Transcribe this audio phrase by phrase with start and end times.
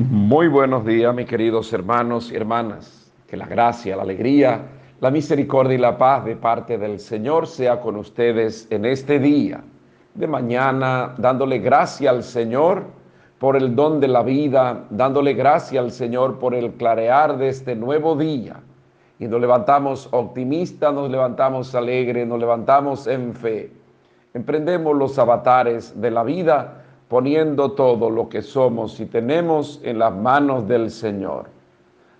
[0.00, 3.12] Muy buenos días, mis queridos hermanos y hermanas.
[3.26, 4.62] Que la gracia, la alegría,
[5.00, 9.60] la misericordia y la paz de parte del Señor sea con ustedes en este día
[10.14, 12.84] de mañana, dándole gracia al Señor
[13.40, 17.74] por el don de la vida, dándole gracia al Señor por el clarear de este
[17.74, 18.60] nuevo día.
[19.18, 23.72] Y nos levantamos optimistas, nos levantamos alegres, nos levantamos en fe.
[24.32, 26.77] Emprendemos los avatares de la vida
[27.08, 31.46] poniendo todo lo que somos y tenemos en las manos del Señor.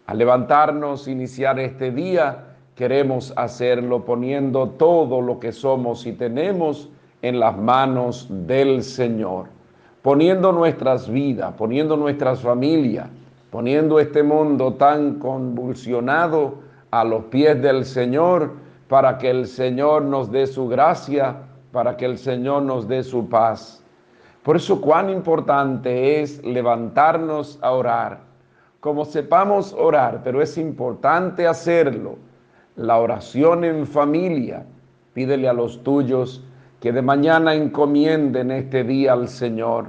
[0.06, 6.88] Al levantarnos, iniciar este día, queremos hacerlo poniendo todo lo que somos y tenemos
[7.20, 9.46] en las manos del Señor,
[10.00, 13.08] poniendo nuestras vidas, poniendo nuestras familias,
[13.50, 16.55] poniendo este mundo tan convulsionado
[16.91, 18.52] a los pies del Señor,
[18.88, 21.36] para que el Señor nos dé su gracia,
[21.72, 23.84] para que el Señor nos dé su paz.
[24.48, 28.20] Por eso cuán importante es levantarnos a orar.
[28.80, 32.16] Como sepamos orar, pero es importante hacerlo.
[32.74, 34.64] La oración en familia.
[35.12, 36.42] Pídele a los tuyos
[36.80, 39.88] que de mañana encomienden este día al Señor.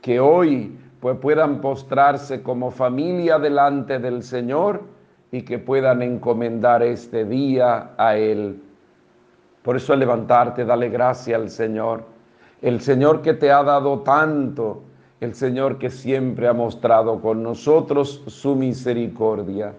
[0.00, 4.84] Que hoy pues puedan postrarse como familia delante del Señor
[5.32, 8.62] y que puedan encomendar este día a Él.
[9.62, 12.17] Por eso al levantarte, dale gracia al Señor
[12.62, 14.82] el Señor que te ha dado tanto,
[15.20, 19.74] el Señor que siempre ha mostrado con nosotros su misericordia.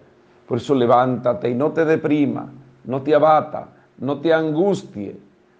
[0.47, 2.51] Por eso levántate y no te deprima,
[2.85, 3.67] no te abata,
[3.99, 5.15] no te angustie.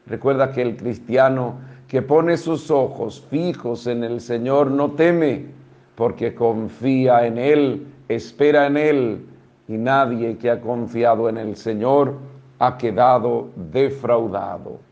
[0.08, 1.56] Recuerda que el cristiano
[1.88, 5.48] que pone sus ojos fijos en el Señor no teme,
[5.96, 9.26] porque confía en Él, espera en Él,
[9.68, 12.16] y nadie que ha confiado en el Señor
[12.60, 14.89] ha quedado defraudado.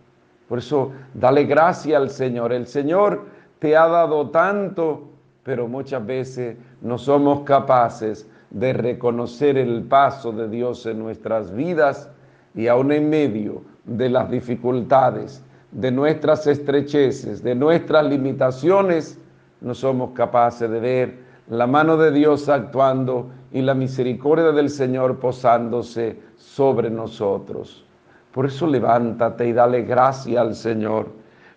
[0.48, 2.54] Por eso, dale gracia al Señor.
[2.54, 3.26] El Señor
[3.60, 5.10] te ha dado tanto,
[5.44, 12.10] pero muchas veces no somos capaces de reconocer el paso de Dios en nuestras vidas
[12.56, 19.20] y aún en medio de las dificultades, de nuestras estrecheces, de nuestras limitaciones,
[19.62, 21.18] no somos capaces de ver
[21.50, 27.87] la mano de Dios actuando y la misericordia del Señor posándose sobre nosotros.
[28.32, 31.08] Por eso levántate y dale gracia al Señor.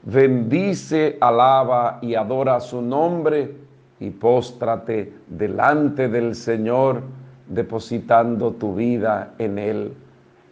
[0.02, 3.54] Bendice, alaba y adora su nombre
[4.00, 7.02] y póstrate delante del Señor
[7.46, 9.92] depositando tu vida en Él.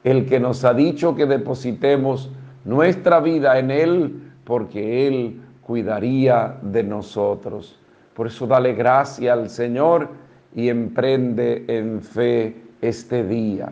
[0.05, 2.31] El que nos ha dicho que depositemos
[2.65, 7.79] nuestra vida en Él porque Él cuidaría de nosotros.
[8.15, 10.09] Por eso dale gracia al Señor
[10.55, 13.71] y emprende en fe este día.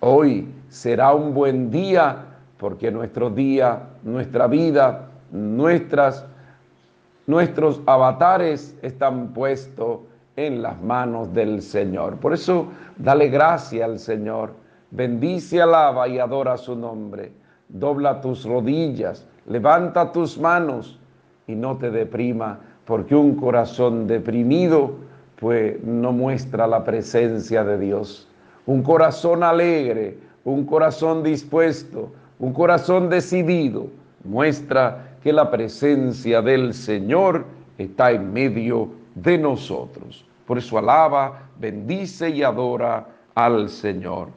[0.00, 2.24] Hoy será un buen día
[2.56, 6.24] porque nuestro día, nuestra vida, nuestras,
[7.26, 10.00] nuestros avatares están puestos
[10.36, 12.16] en las manos del Señor.
[12.16, 14.52] Por eso, dale gracia al Señor.
[14.90, 17.32] Bendice, alaba y adora su nombre.
[17.68, 20.98] Dobla tus rodillas, levanta tus manos
[21.46, 24.92] y no te deprima, porque un corazón deprimido
[25.36, 28.28] pues no muestra la presencia de Dios.
[28.66, 33.88] Un corazón alegre, un corazón dispuesto, un corazón decidido,
[34.24, 37.44] muestra que la presencia del Señor
[37.78, 40.24] está en medio de nosotros.
[40.46, 44.28] Por eso alaba, bendice y adora al Señor.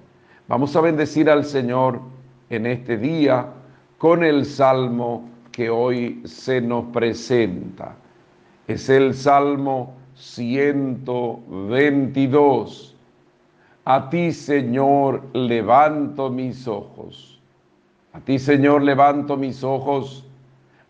[0.47, 2.00] Vamos a bendecir al Señor
[2.50, 3.46] en este día
[3.97, 7.96] con el salmo que hoy se nos presenta.
[8.68, 12.93] Es el Salmo 122
[13.85, 17.41] a ti, Señor, levanto mis ojos.
[18.13, 20.25] A ti, Señor, levanto mis ojos.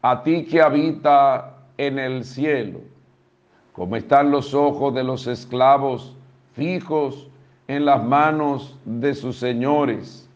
[0.02, 2.82] A ti que habita en el cielo.
[3.72, 6.16] Como están los ojos de los esclavos
[6.54, 7.28] fijos
[7.68, 10.30] en las manos de sus señores.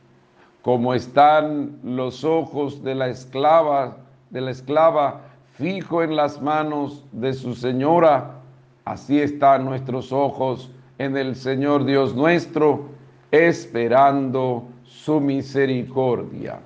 [0.63, 3.97] Como están los ojos de la esclava,
[4.31, 5.21] de la esclava
[5.53, 8.41] fijo en las manos de su señora,
[8.85, 12.85] así están nuestros ojos en el Señor Dios nuestro,
[13.31, 16.59] esperando su misericordia.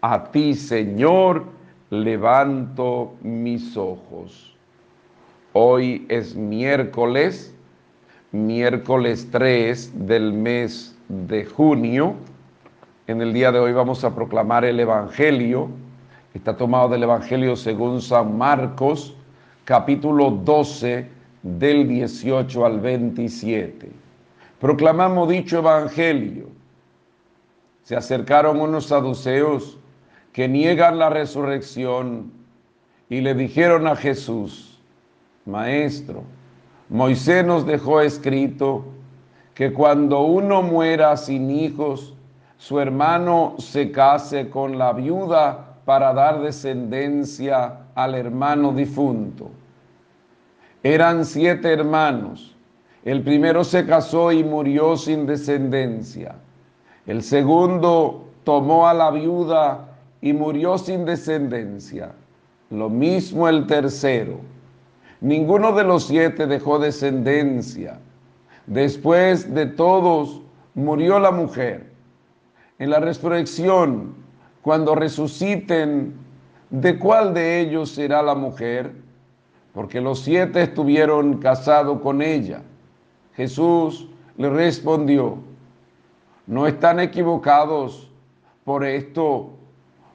[0.00, 1.44] A ti, Señor,
[1.90, 4.56] levanto mis ojos.
[5.52, 7.54] Hoy es miércoles,
[8.32, 12.14] miércoles 3 del mes de junio.
[13.08, 15.68] En el día de hoy vamos a proclamar el Evangelio.
[16.32, 19.16] Está tomado del Evangelio según San Marcos,
[19.64, 23.90] capítulo 12 del 18 al 27.
[24.60, 26.48] Proclamamos dicho evangelio.
[27.82, 29.78] Se acercaron unos saduceos
[30.32, 32.30] que niegan la resurrección
[33.08, 34.80] y le dijeron a Jesús,
[35.46, 36.22] Maestro,
[36.88, 38.84] Moisés nos dejó escrito
[39.54, 42.14] que cuando uno muera sin hijos,
[42.58, 49.50] su hermano se case con la viuda para dar descendencia al hermano difunto.
[50.82, 52.56] Eran siete hermanos.
[53.04, 56.36] El primero se casó y murió sin descendencia.
[57.06, 59.88] El segundo tomó a la viuda
[60.20, 62.12] y murió sin descendencia.
[62.70, 64.40] Lo mismo el tercero.
[65.20, 67.98] Ninguno de los siete dejó descendencia.
[68.66, 70.42] Después de todos
[70.74, 71.90] murió la mujer
[72.80, 74.14] en la resurrección,
[74.62, 76.14] cuando resuciten,
[76.70, 78.90] ¿de cuál de ellos será la mujer?
[79.72, 82.62] Porque los siete estuvieron casados con ella.
[83.34, 85.36] Jesús le respondió,
[86.46, 88.10] no están equivocados
[88.64, 89.50] por esto,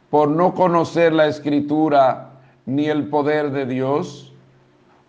[0.10, 2.31] por no conocer la escritura
[2.66, 4.34] ni el poder de Dios.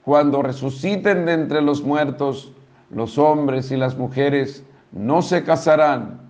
[0.04, 2.52] Cuando resuciten de entre los muertos,
[2.90, 6.26] los hombres y las mujeres no se casarán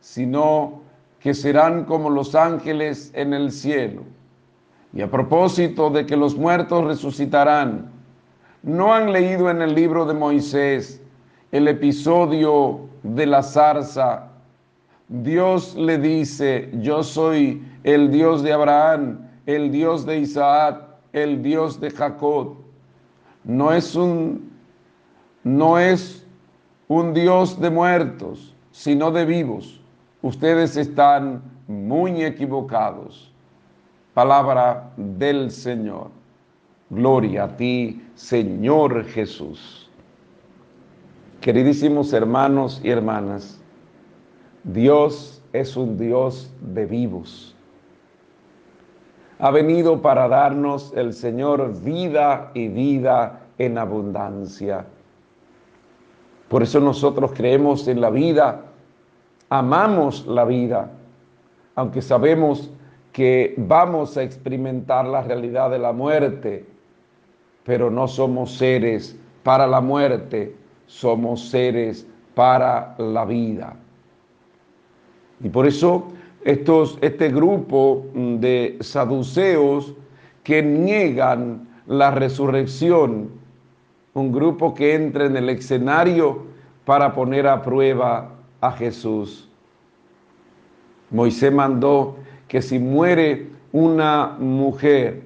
[0.00, 0.80] sino
[1.20, 4.02] que serán como los ángeles en el cielo.
[4.92, 7.90] Y a propósito de que los muertos resucitarán,
[8.62, 11.00] ¿no han leído en el libro de Moisés
[11.52, 14.28] el episodio de la zarza?
[15.08, 20.82] Dios le dice, yo soy el Dios de Abraham, el Dios de Isaac,
[21.12, 22.56] el Dios de Jacob.
[23.44, 24.50] No es un,
[25.44, 26.26] no es
[26.88, 29.80] un Dios de muertos, sino de vivos
[30.22, 33.29] ustedes están muy equivocados.
[34.20, 36.10] Palabra del Señor.
[36.90, 39.88] Gloria a ti, Señor Jesús.
[41.40, 43.58] Queridísimos hermanos y hermanas,
[44.62, 47.56] Dios es un Dios de vivos.
[49.38, 54.84] Ha venido para darnos el Señor vida y vida en abundancia.
[56.50, 58.66] Por eso nosotros creemos en la vida
[59.48, 60.90] amamos la vida,
[61.74, 62.70] aunque sabemos
[63.12, 66.64] que vamos a experimentar la realidad de la muerte,
[67.64, 70.54] pero no somos seres para la muerte,
[70.86, 73.76] somos seres para la vida.
[75.42, 76.08] Y por eso
[76.44, 79.94] estos, este grupo de saduceos
[80.42, 83.30] que niegan la resurrección,
[84.14, 86.44] un grupo que entra en el escenario
[86.84, 89.48] para poner a prueba a Jesús.
[91.10, 92.16] Moisés mandó
[92.50, 95.22] que si muere una mujer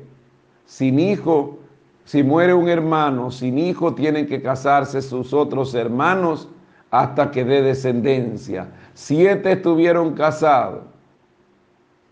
[0.66, 1.58] sin hijo,
[2.04, 6.50] si muere un hermano sin hijo, tienen que casarse sus otros hermanos
[6.90, 8.68] hasta que dé descendencia.
[8.92, 10.82] Siete estuvieron casados.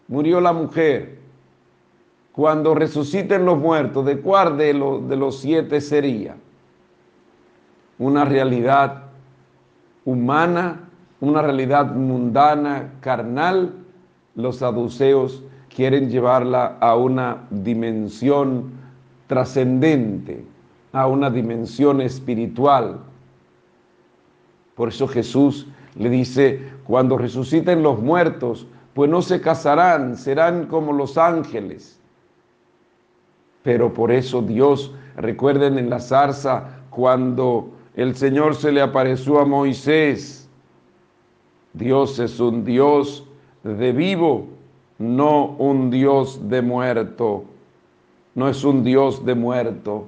[0.09, 1.19] Murió la mujer.
[2.33, 6.37] Cuando resuciten los muertos, ¿de cuál de, de los siete sería?
[7.99, 9.03] Una realidad
[10.07, 10.89] humana
[11.23, 13.73] una realidad mundana, carnal,
[14.35, 15.43] los saduceos
[15.75, 18.73] quieren llevarla a una dimensión
[19.27, 20.45] trascendente,
[20.93, 23.01] a una dimensión espiritual.
[24.75, 30.93] Por eso Jesús le dice, cuando resuciten los muertos, pues no se casarán, serán como
[30.93, 31.99] los ángeles.
[33.63, 39.45] Pero por eso Dios, recuerden en la zarza, cuando el Señor se le apareció a
[39.45, 40.49] Moisés,
[41.73, 43.27] Dios es un Dios
[43.65, 44.47] de vivo,
[44.99, 47.45] no un Dios de muerto.
[48.35, 50.07] No es un Dios de muerto.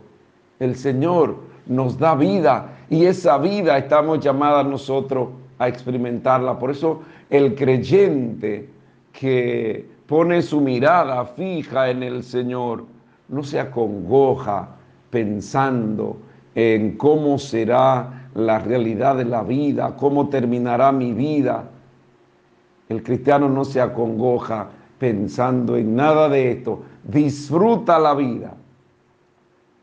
[0.58, 6.58] El Señor nos da vida y esa vida estamos llamados nosotros a experimentarla.
[6.58, 8.68] Por eso el creyente
[9.12, 12.84] que pone su mirada fija en el Señor
[13.28, 14.68] no se acongoja
[15.10, 16.18] pensando
[16.54, 21.70] en cómo será la realidad de la vida, cómo terminará mi vida.
[22.88, 28.54] El cristiano no se acongoja pensando en nada de esto, disfruta la vida.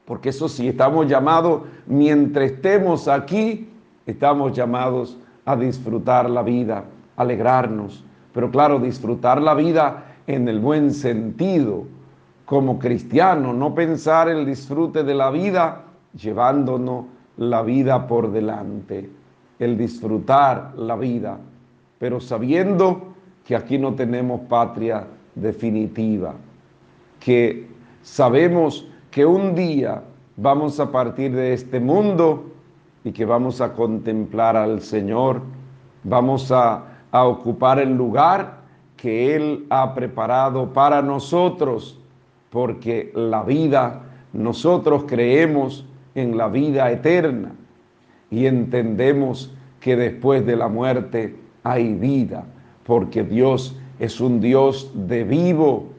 [0.06, 3.70] Porque eso sí, estamos llamados, mientras estemos aquí,
[4.06, 6.86] estamos llamados a disfrutar la vida,
[7.18, 8.04] alegrarnos.
[8.34, 11.86] Pero claro, disfrutar la vida en el buen sentido,
[12.46, 17.06] como cristiano, no pensar el disfrute de la vida llevándonos
[17.38, 19.10] la vida por delante,
[19.60, 21.38] el disfrutar la vida,
[22.02, 23.14] pero sabiendo
[23.46, 25.06] que aquí no tenemos patria
[25.36, 26.34] definitiva,
[27.20, 27.68] que
[28.02, 30.02] sabemos que un día
[30.36, 32.54] vamos a partir de este mundo
[33.04, 35.44] y que vamos a contemplar al Señor,
[36.04, 38.62] vamos a, a ocupar el lugar
[38.98, 42.00] que Él ha preparado para nosotros,
[42.50, 44.02] porque la vida
[44.34, 47.52] nosotros creemos en la vida eterna
[48.32, 52.46] y entendemos que después de la muerte hay vida,
[52.86, 55.90] porque Dios es un Dios de vivo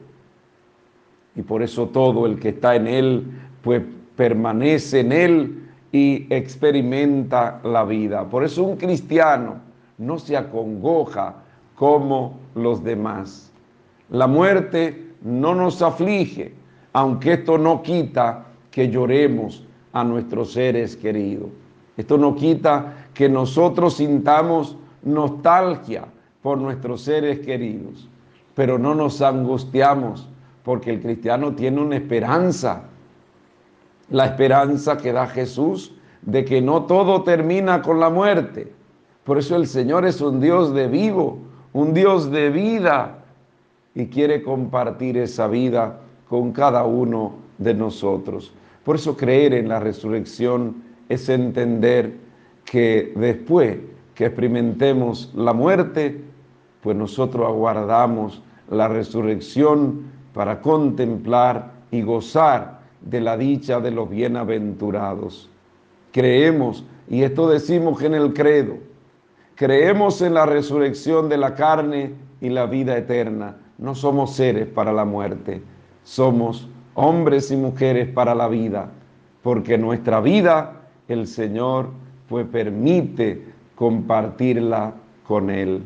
[1.35, 3.27] y por eso todo el que está en Él,
[3.61, 3.81] pues
[4.15, 8.29] permanece en Él y experimenta la vida.
[8.29, 9.55] Por eso un cristiano
[9.97, 11.35] no se acongoja
[11.75, 13.51] como los demás.
[14.09, 16.53] La muerte no nos aflige,
[16.91, 21.49] aunque esto no quita que lloremos a nuestros seres queridos.
[21.95, 26.05] Esto no quita que nosotros sintamos nostalgia
[26.41, 28.09] por nuestros seres queridos,
[28.55, 30.29] pero no nos angustiamos
[30.63, 32.83] porque el cristiano tiene una esperanza,
[34.09, 38.71] la esperanza que da Jesús de que no todo termina con la muerte.
[39.23, 41.39] Por eso el Señor es un Dios de vivo,
[41.73, 43.23] un Dios de vida
[43.95, 48.53] y quiere compartir esa vida con cada uno de nosotros.
[48.83, 52.17] Por eso creer en la resurrección es entender
[52.65, 53.77] que después
[54.15, 56.23] que experimentemos la muerte,
[56.81, 60.03] pues nosotros aguardamos la resurrección
[60.33, 65.49] para contemplar y gozar de la dicha de los bienaventurados.
[66.11, 68.75] Creemos, y esto decimos en el credo,
[69.55, 73.57] creemos en la resurrección de la carne y la vida eterna.
[73.77, 75.61] No somos seres para la muerte,
[76.03, 78.91] somos hombres y mujeres para la vida,
[79.41, 81.89] porque nuestra vida el Señor
[82.29, 83.52] pues permite
[83.83, 84.93] compartirla
[85.27, 85.83] con Él.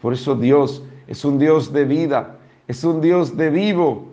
[0.00, 2.34] Por eso Dios es un Dios de vida,
[2.66, 4.06] es un Dios de vivo.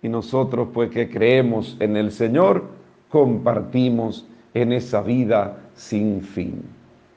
[0.00, 2.64] Y nosotros pues que creemos en el Señor,
[3.10, 6.62] compartimos en esa vida sin fin.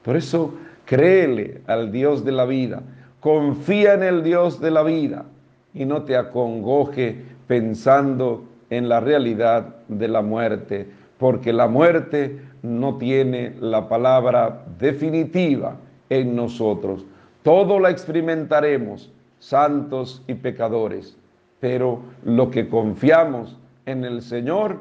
[0.02, 0.52] Por eso
[0.84, 2.82] créele al Dios de la vida,
[3.20, 5.24] confía en el Dios de la vida
[5.72, 7.16] y no te acongoje
[7.46, 15.76] pensando en la realidad de la muerte, porque la muerte no tiene la palabra definitiva
[16.08, 17.04] en nosotros.
[17.42, 21.14] Todo la experimentaremos, santos y pecadores,
[21.60, 24.78] pero lo que confiamos en el Señor,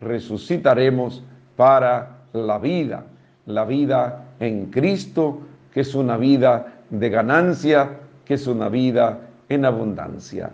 [0.00, 1.22] resucitaremos
[1.54, 3.04] para la vida,
[3.46, 5.38] la vida en Cristo,
[5.72, 7.90] que es una vida de ganancia,
[8.24, 10.50] que es una vida en abundancia.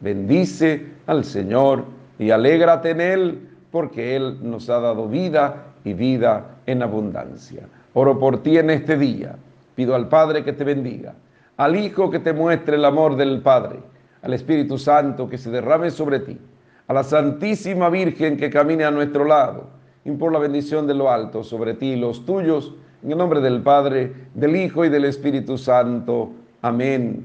[0.00, 1.84] Bendice al Señor
[2.18, 7.62] y alégrate en Él, porque Él nos ha dado vida y vida en abundancia.
[7.94, 9.36] Oro por ti en este día.
[9.74, 11.14] Pido al Padre que te bendiga,
[11.56, 13.80] al Hijo que te muestre el amor del Padre,
[14.22, 16.38] al Espíritu Santo que se derrame sobre ti,
[16.86, 19.68] a la Santísima Virgen que camine a nuestro lado,
[20.04, 23.40] y por la bendición de lo alto sobre ti y los tuyos, en el nombre
[23.40, 26.30] del Padre, del Hijo y del Espíritu Santo.
[26.62, 27.24] Amén.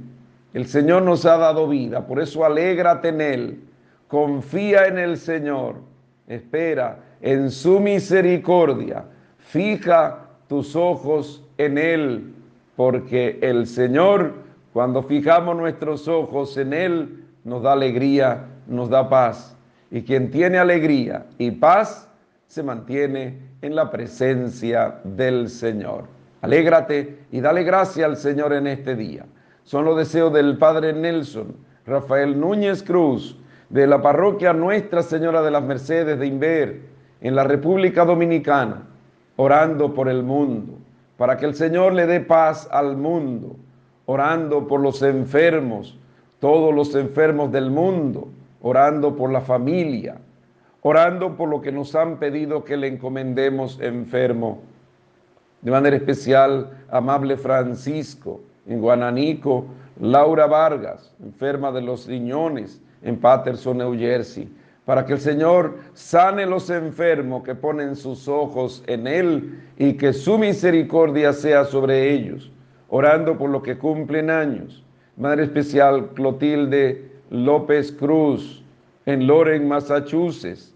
[0.53, 3.59] El Señor nos ha dado vida, por eso alégrate en Él,
[4.07, 5.75] confía en el Señor,
[6.27, 9.03] espera en su misericordia,
[9.39, 12.35] fija tus ojos en Él,
[12.75, 14.33] porque el Señor,
[14.71, 19.57] cuando fijamos nuestros ojos en Él, nos da alegría, nos da paz.
[19.89, 22.07] Y quien tiene alegría y paz,
[22.45, 26.03] se mantiene en la presencia del Señor.
[26.41, 29.25] Alégrate y dale gracia al Señor en este día.
[29.63, 31.55] Son los deseos del Padre Nelson,
[31.87, 33.35] Rafael Núñez Cruz,
[33.71, 38.83] de la parroquia Nuestra Señora de las Mercedes de Inver, en la República Dominicana,
[39.35, 40.73] orando por el mundo,
[41.17, 43.55] para que el Señor le dé paz al mundo,
[44.05, 45.97] orando por los enfermos,
[46.39, 48.27] todos los enfermos del mundo,
[48.61, 50.17] orando por la familia,
[50.81, 54.59] orando por lo que nos han pedido que le encomendemos enfermo.
[55.61, 59.65] De manera especial, amable Francisco, en Guananico,
[59.99, 64.49] Laura Vargas, enferma de los riñones, en Patterson, New Jersey,
[64.85, 70.13] para que el Señor sane los enfermos que ponen sus ojos en Él y que
[70.13, 72.51] su misericordia sea sobre ellos,
[72.89, 74.83] orando por los que cumplen años.
[75.17, 78.63] Madre especial Clotilde López Cruz,
[79.05, 80.73] en Loren, Massachusetts,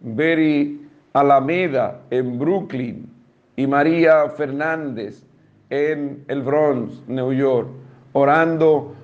[0.00, 0.80] Berry
[1.12, 3.08] Alameda, en Brooklyn,
[3.56, 5.24] y María Fernández,
[5.70, 7.68] en el Bronx, New York,
[8.12, 8.94] orando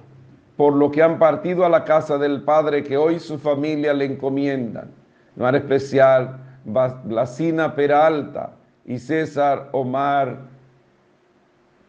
[0.60, 4.04] por lo que han partido a la casa del Padre que hoy su familia le
[4.04, 4.90] encomiendan.
[5.34, 8.50] De manera especial, Blasina Peralta
[8.84, 10.36] y César Omar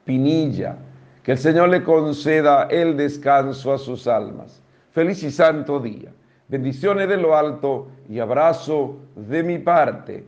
[0.06, 0.78] Pinilla.
[1.22, 4.62] Que el Señor le conceda el descanso a sus almas.
[4.92, 6.13] Feliz y santo día.
[6.48, 10.24] Bendiciones de lo alto y abrazo de mi parte.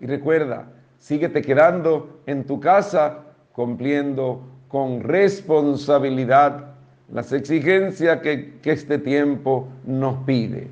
[0.00, 0.66] Y recuerda,
[0.98, 3.20] síguete quedando en tu casa
[3.54, 6.75] cumpliendo con responsabilidad
[7.12, 10.68] las exigencias que, que este tiempo nos pide.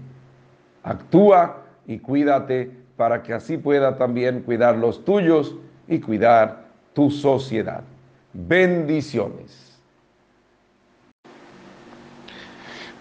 [0.83, 5.55] Actúa y cuídate para que así pueda también cuidar los tuyos
[5.89, 7.83] y cuidar tu sociedad.
[8.33, 9.75] Bendiciones.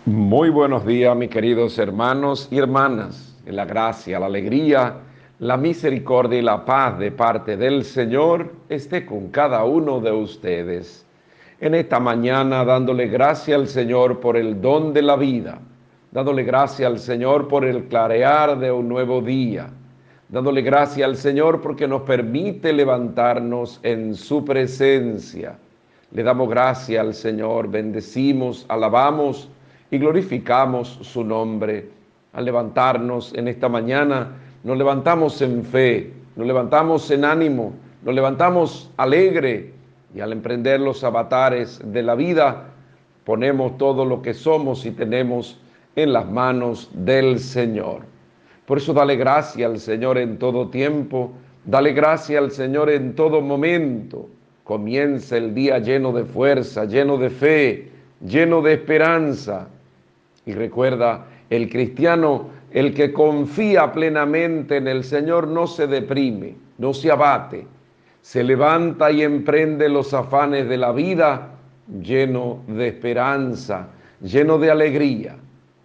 [0.05, 3.37] Muy buenos días, mis queridos hermanos y hermanas.
[3.45, 4.97] La gracia, la alegría,
[5.39, 11.05] la misericordia y la paz de parte del Señor esté con cada uno de ustedes.
[11.63, 15.59] En esta mañana dándole gracia al Señor por el don de la vida,
[16.11, 19.69] dándole gracia al Señor por el clarear de un nuevo día,
[20.27, 25.55] dándole gracia al Señor porque nos permite levantarnos en su presencia.
[26.11, 29.47] Le damos gracia al Señor, bendecimos, alabamos
[29.89, 31.87] y glorificamos su nombre.
[32.33, 34.33] Al levantarnos en esta mañana,
[34.65, 37.71] nos levantamos en fe, nos levantamos en ánimo,
[38.03, 39.71] nos levantamos alegre
[40.13, 42.69] y al emprender los avatares de la vida,
[43.23, 45.59] ponemos todo lo que somos y tenemos
[45.95, 48.01] en las manos del Señor.
[48.65, 51.31] Por eso dale gracia al Señor en todo tiempo,
[51.65, 54.29] dale gracia al Señor en todo momento.
[54.63, 57.91] Comienza el día lleno de fuerza, lleno de fe,
[58.25, 59.67] lleno de esperanza
[60.45, 66.93] y recuerda, el cristiano, el que confía plenamente en el Señor, no se deprime, no
[66.93, 67.67] se abate,
[68.23, 71.51] se levanta y emprende los afanes de la vida
[72.01, 73.89] lleno de esperanza,
[74.19, 75.35] lleno de alegría.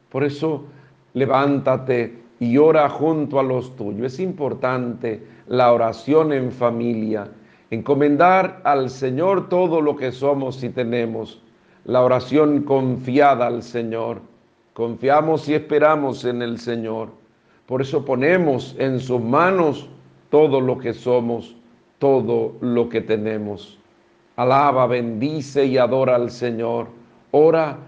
[0.08, 0.64] Por eso,
[1.12, 4.14] levántate y ora junto a los tuyos.
[4.14, 7.28] Es importante la oración en familia,
[7.70, 11.42] encomendar al Señor todo lo que somos y tenemos,
[11.84, 14.22] la oración confiada al Señor
[14.78, 17.08] Confiamos y esperamos en el Señor.
[17.66, 19.88] Por eso ponemos en sus manos
[20.30, 21.56] todo lo que somos,
[21.98, 23.78] todo lo que tenemos.
[24.36, 26.88] Alaba, bendice y adora al Señor.
[27.30, 27.78] Ora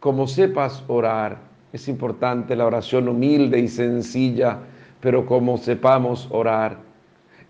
[0.00, 1.38] como sepas orar.
[1.72, 4.58] Es importante la oración humilde y sencilla,
[5.00, 6.78] pero como sepamos orar.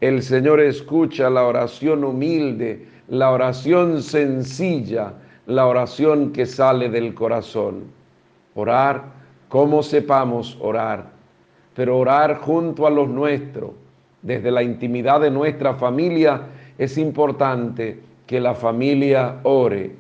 [0.01, 5.15] El Señor escucha la oración humilde, la oración sencilla,
[5.47, 8.01] la oración que sale del corazón
[8.55, 9.05] orar
[9.49, 11.11] como sepamos orar,
[11.75, 13.71] pero orar junto a los nuestros,
[14.23, 16.43] desde la intimidad de nuestra familia,
[16.79, 19.93] es importante que la familia ore,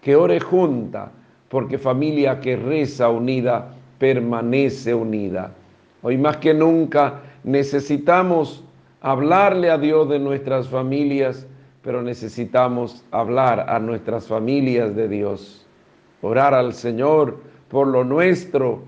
[0.00, 1.10] que ore junta,
[1.48, 5.52] porque familia que reza unida permanece unida.
[6.02, 8.64] Hoy más que nunca necesitamos
[9.00, 11.46] hablarle a Dios de nuestras familias,
[11.82, 15.66] pero necesitamos hablar a nuestras familias de Dios,
[16.22, 18.82] orar al Señor por lo nuestro,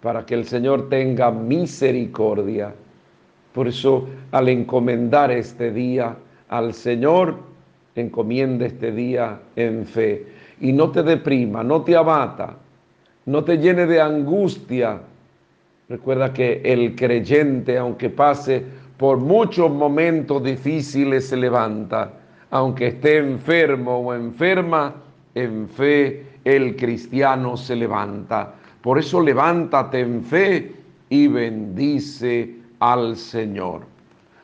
[0.00, 2.74] para que el Señor tenga misericordia.
[3.52, 6.16] Por eso, al encomendar este día
[6.48, 7.36] al Señor,
[7.94, 10.26] encomienda este día en fe.
[10.60, 12.56] Y no te deprima, no te abata,
[13.26, 15.00] no te llene de angustia.
[15.88, 18.62] Recuerda que el creyente, aunque pase
[18.96, 22.12] por muchos momentos difíciles, se levanta.
[22.50, 24.94] Aunque esté enfermo o enferma,
[25.34, 28.54] en fe el cristiano se levanta.
[28.80, 30.72] Por eso levántate en fe
[31.08, 33.82] y bendice al Señor.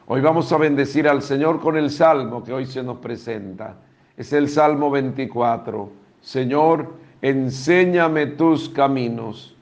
[0.06, 3.74] Hoy vamos a bendecir al Señor con el salmo que hoy se nos presenta.
[4.16, 5.90] Es el Salmo 24.
[6.20, 9.56] Señor, enséñame tus caminos.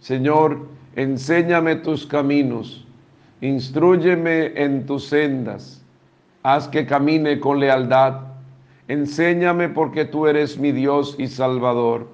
[0.00, 2.86] Señor, enséñame tus caminos.
[3.42, 5.84] Instrúyeme en tus sendas.
[6.42, 8.20] Haz que camine con lealtad
[8.88, 12.06] Enséñame porque tú eres mi Dios y Salvador.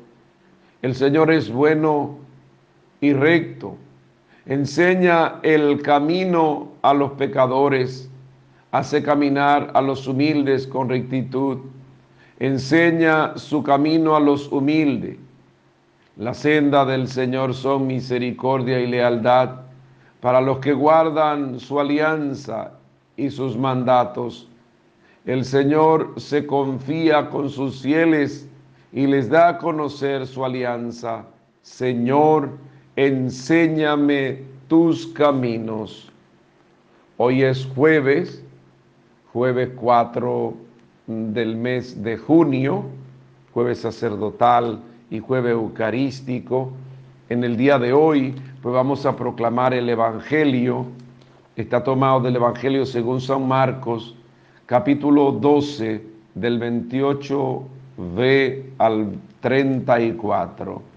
[0.83, 2.19] El Señor es bueno
[3.01, 3.77] y recto.
[4.47, 8.11] Enseña el camino a los pecadores.
[8.73, 11.59] Hace caminar a los humildes con rectitud.
[12.39, 15.19] Enseña su camino a los humildes.
[16.17, 19.61] La senda del Señor son misericordia y lealtad
[20.21, 22.73] para los que guardan su alianza
[23.17, 24.49] y sus mandatos.
[25.25, 28.49] El Señor se confía con sus fieles
[28.93, 31.25] y les da a conocer su alianza.
[31.63, 32.51] Señor,
[33.07, 36.13] enséñame tus caminos.
[37.17, 38.45] Hoy es jueves,
[39.33, 40.53] jueves 4
[41.07, 42.85] del mes de junio,
[43.55, 46.73] jueves sacerdotal y jueves eucarístico.
[47.31, 50.85] En el día de hoy, pues vamos a proclamar el Evangelio.
[51.57, 54.15] Está tomado del Evangelio según San Marcos,
[54.67, 60.91] capítulo 12 del 28b al 34.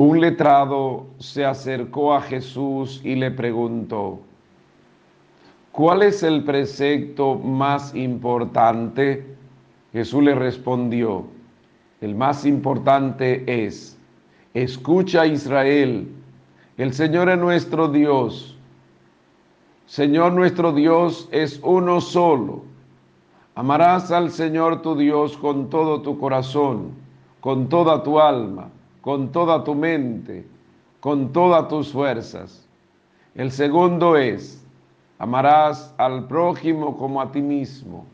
[0.00, 4.20] Un letrado se acercó a Jesús y le preguntó,
[5.72, 9.36] ¿cuál es el precepto más importante?
[9.92, 11.24] Jesús le respondió,
[12.00, 13.98] el más importante es,
[14.54, 16.08] escucha Israel,
[16.78, 18.56] El Señor es nuestro Dios.
[19.84, 22.62] Señor nuestro Dios es uno solo.
[23.54, 26.92] Amarás al Señor tu Dios con todo tu corazón,
[27.42, 30.46] con toda tu alma, con toda tu mente,
[31.00, 32.66] con todas tus fuerzas.
[33.34, 34.64] El segundo es,
[35.18, 38.06] amarás al prójimo como a ti mismo.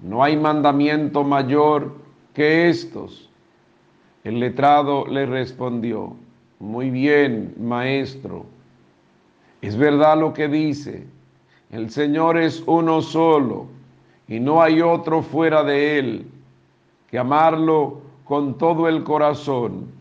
[0.00, 1.94] No hay mandamiento mayor
[2.32, 3.30] que estos.
[4.24, 6.16] El letrado le respondió,
[6.58, 8.46] muy bien, maestro.
[9.60, 11.06] Es verdad lo que dice.
[11.70, 13.66] El Señor es uno solo
[14.28, 16.26] y no hay otro fuera de Él.
[17.10, 19.93] Que amarlo con todo el corazón,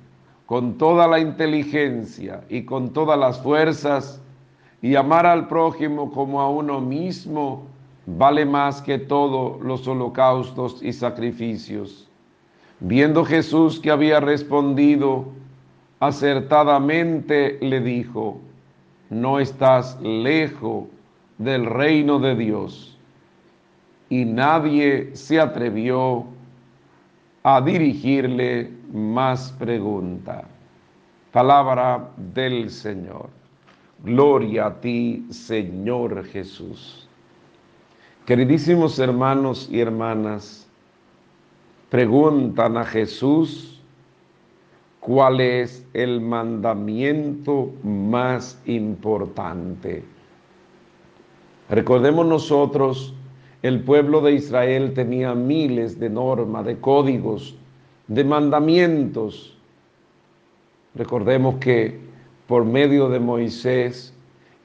[0.53, 4.21] con toda la inteligencia y con todas las fuerzas,
[4.83, 7.65] y amar al prójimo como a uno mismo,
[8.05, 12.07] vale más que todos los holocaustos y sacrificios.
[12.81, 15.25] Viendo Jesús que había respondido
[15.99, 18.37] acertadamente, le dijo,
[19.09, 20.83] no estás lejos
[21.39, 22.99] del reino de Dios.
[24.07, 26.27] Y nadie se atrevió
[27.43, 30.45] a dirigirle más pregunta.
[31.31, 33.29] Palabra del Señor.
[34.03, 37.07] Gloria a ti, Señor Jesús.
[38.25, 40.69] Queridísimos hermanos y hermanas,
[41.89, 43.81] preguntan a Jesús
[45.01, 50.05] cuál es el mandamiento más importante.
[51.69, 53.13] Recordemos nosotros,
[53.63, 57.55] el pueblo de Israel tenía miles de normas, de códigos,
[58.07, 59.57] de mandamientos.
[60.95, 61.97] Recordemos que
[62.45, 64.13] por medio de Moisés,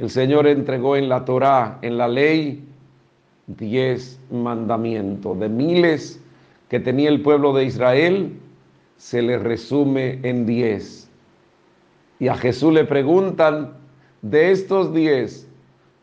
[0.00, 2.64] el Señor entregó en la Torá, en la ley,
[3.46, 5.38] diez mandamientos.
[5.38, 6.20] De miles
[6.68, 8.32] que tenía el pueblo de Israel,
[8.96, 11.08] se le resume en diez.
[12.18, 13.74] Y a Jesús le preguntan,
[14.22, 15.48] de estos diez,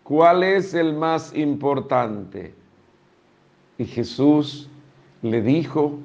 [0.03, 2.53] ¿cuál es el más importante?
[3.77, 4.69] Y Jesús
[5.21, 5.97] le dijo,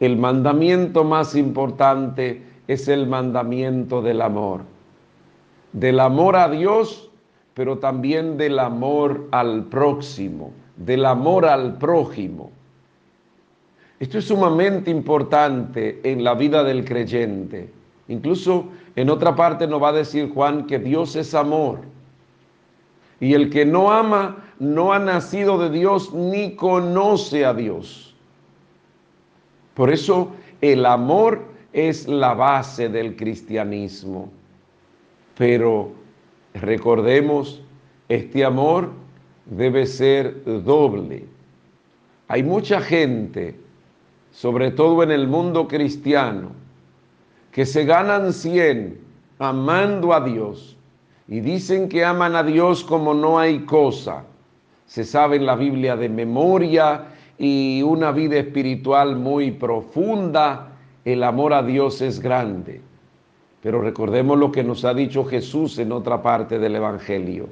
[0.00, 4.62] el mandamiento más importante es el mandamiento del amor.
[5.72, 7.10] Del amor a Dios
[7.54, 12.50] pero también del amor al próximo, del amor al prójimo.
[14.00, 17.70] Esto es sumamente importante en la vida del creyente.
[18.08, 18.66] Incluso
[18.96, 21.78] en otra parte nos va a decir Juan que Dios es amor.
[23.20, 28.14] Y el que no ama no ha nacido de Dios ni conoce a Dios.
[29.74, 34.30] Por eso el amor es la base del cristianismo.
[35.36, 36.04] Pero
[36.54, 37.60] Recordemos,
[38.08, 38.90] este amor
[39.44, 41.26] debe ser doble.
[42.28, 43.58] Hay mucha gente,
[44.30, 46.52] sobre todo en el mundo cristiano,
[47.50, 49.00] que se ganan 100
[49.40, 50.76] amando a Dios
[51.26, 54.24] y dicen que aman a Dios como no hay cosa.
[54.86, 57.06] Se sabe en la Biblia de memoria
[57.38, 60.72] y una vida espiritual muy profunda.
[61.04, 62.80] El amor a Dios es grande.
[63.62, 67.48] Pero recordemos lo que nos ha dicho Jesús en otra parte del Evangelio.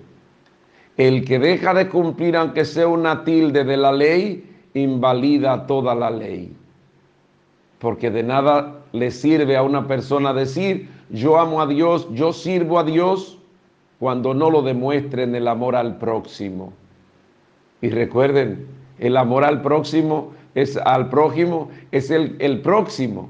[0.97, 6.11] El que deja de cumplir, aunque sea una tilde de la ley, invalida toda la
[6.11, 6.55] ley.
[7.79, 12.79] Porque de nada le sirve a una persona decir, yo amo a Dios, yo sirvo
[12.79, 13.39] a Dios,
[13.99, 16.73] cuando no lo demuestre en el amor al próximo.
[17.83, 18.67] Y recuerden,
[18.99, 23.29] el amor al próximo es al prójimo, es el, el próximo.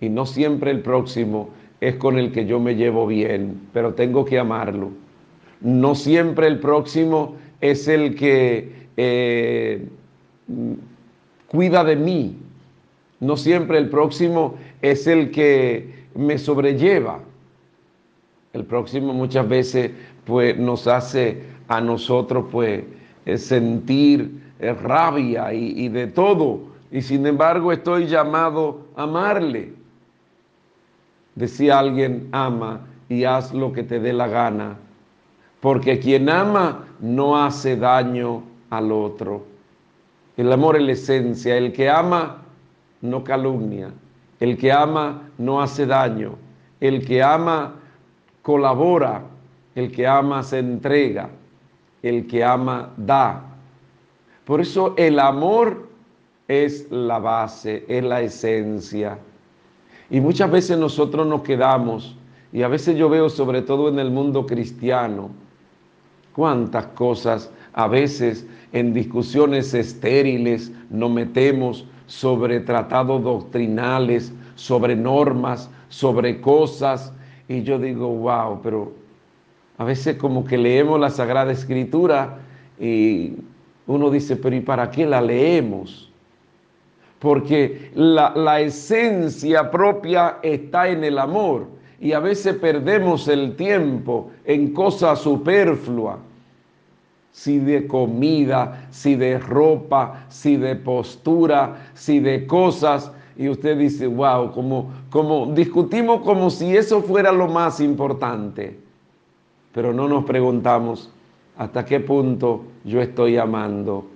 [0.00, 4.24] Y no siempre el próximo es con el que yo me llevo bien, pero tengo
[4.24, 4.90] que amarlo.
[5.60, 9.86] No siempre el próximo es el que eh,
[11.48, 12.36] cuida de mí.
[13.20, 17.20] No siempre el próximo es el que me sobrelleva.
[18.52, 19.92] El próximo muchas veces
[20.24, 22.82] pues, nos hace a nosotros pues,
[23.36, 24.42] sentir
[24.82, 26.60] rabia y, y de todo.
[26.90, 29.72] Y sin embargo estoy llamado a amarle.
[31.34, 34.76] Decía alguien, ama y haz lo que te dé la gana,
[35.60, 39.44] porque quien ama no hace daño al otro.
[40.36, 42.42] El amor es la esencia, el que ama
[43.02, 43.90] no calumnia,
[44.40, 46.36] el que ama no hace daño,
[46.80, 47.74] el que ama
[48.40, 49.22] colabora,
[49.74, 51.28] el que ama se entrega,
[52.02, 53.44] el que ama da.
[54.44, 55.88] Por eso el amor
[56.48, 59.18] es la base, es la esencia.
[60.10, 62.16] Y muchas veces nosotros nos quedamos,
[62.52, 65.30] y a veces yo veo sobre todo en el mundo cristiano,
[66.34, 76.40] cuántas cosas a veces en discusiones estériles nos metemos sobre tratados doctrinales, sobre normas, sobre
[76.40, 77.12] cosas,
[77.48, 78.92] Y yo digo, wow, pero
[79.82, 82.38] a veces como que leemos la Sagrada Escritura
[82.78, 83.32] y
[83.88, 86.08] uno dice, pero ¿y para qué la leemos?
[87.18, 91.66] Porque la, esencia propia está en el amor
[92.00, 96.18] y a veces perdemos el tiempo en cosas superfluas
[97.32, 103.10] si de comida, si de ropa, si de postura, si de cosas.
[103.36, 108.81] Y usted dice, wow, como, como discutimos como si eso fuera lo más importante.
[109.72, 111.10] Pero no nos preguntamos
[111.56, 114.06] hasta qué punto yo estoy amando.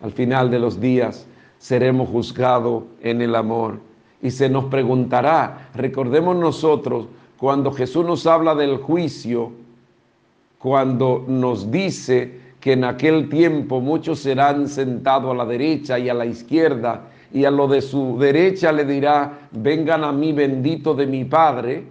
[0.00, 1.26] Al final de los días
[1.58, 3.80] seremos juzgados en el amor
[4.22, 7.06] y se nos preguntará, recordemos nosotros,
[7.38, 9.52] cuando Jesús nos habla del juicio,
[10.58, 16.14] cuando nos dice que en aquel tiempo muchos serán sentados a la derecha y a
[16.14, 21.06] la izquierda, y a lo de su derecha le dirá, vengan a mí bendito de
[21.06, 21.84] mi Padre,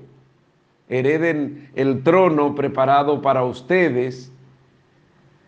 [0.89, 4.31] hereden el trono preparado para ustedes,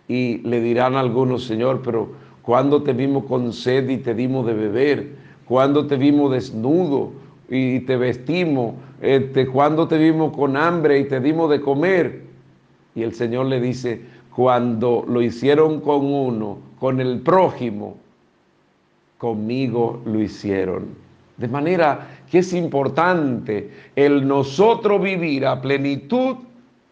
[0.07, 2.09] y le dirán algunos, Señor, pero
[2.41, 5.29] cuando te vimos con sed y te dimos de beber?
[5.49, 7.11] cuando te vimos desnudo
[7.49, 8.75] y te vestimos?
[9.01, 12.21] Este, cuando te vimos con hambre y te dimos de comer?
[12.93, 13.99] Y el Señor le dice,
[14.35, 17.97] cuando lo hicieron con uno, con el prójimo,
[19.17, 21.08] conmigo lo hicieron.
[21.39, 26.35] De manera que es importante el nosotros vivir a plenitud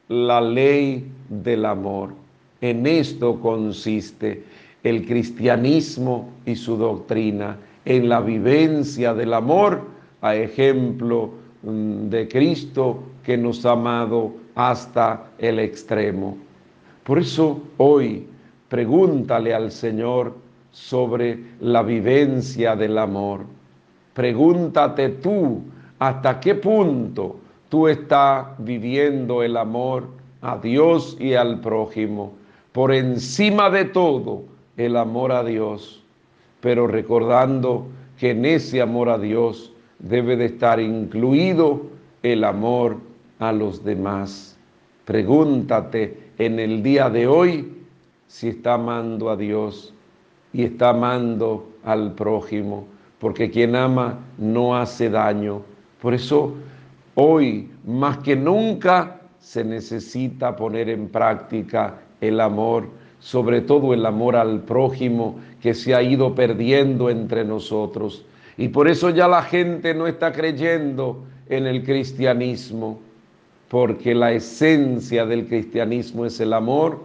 [0.08, 2.14] la ley del amor.
[2.62, 4.44] En esto consiste
[4.84, 9.82] el cristianismo y su doctrina, en la vivencia del amor,
[10.22, 11.32] a ejemplo
[11.64, 16.38] mm, de Cristo que nos ha amado hasta el extremo.
[17.04, 18.28] Por eso hoy
[18.70, 20.36] pregúntale al Señor
[20.72, 23.57] sobre la vivencia del amor.
[24.18, 25.62] Pregúntate tú
[26.00, 27.36] hasta qué punto
[27.70, 30.08] tú estás viviendo el amor
[30.42, 32.34] a Dios y al prójimo.
[32.72, 34.42] Por encima de todo,
[34.76, 36.02] el amor a Dios.
[36.62, 37.86] Pero recordando
[38.18, 41.84] que en ese amor a Dios debe de estar incluido
[42.24, 42.98] el amor
[43.38, 44.58] a los demás.
[45.06, 47.72] Pregúntate en el día de hoy
[48.26, 49.94] si está amando a Dios
[50.54, 52.88] y está amando al prójimo,
[53.20, 55.62] porque quien ama no hace daño.
[56.02, 56.54] Por eso
[57.16, 62.88] hoy, más que nunca, se necesita poner en práctica el amor,
[63.20, 68.26] sobre todo el amor al prójimo que se ha ido perdiendo entre nosotros.
[68.58, 73.00] Y por eso ya la gente no está creyendo en el cristianismo
[73.70, 77.04] porque la esencia del cristianismo es el amor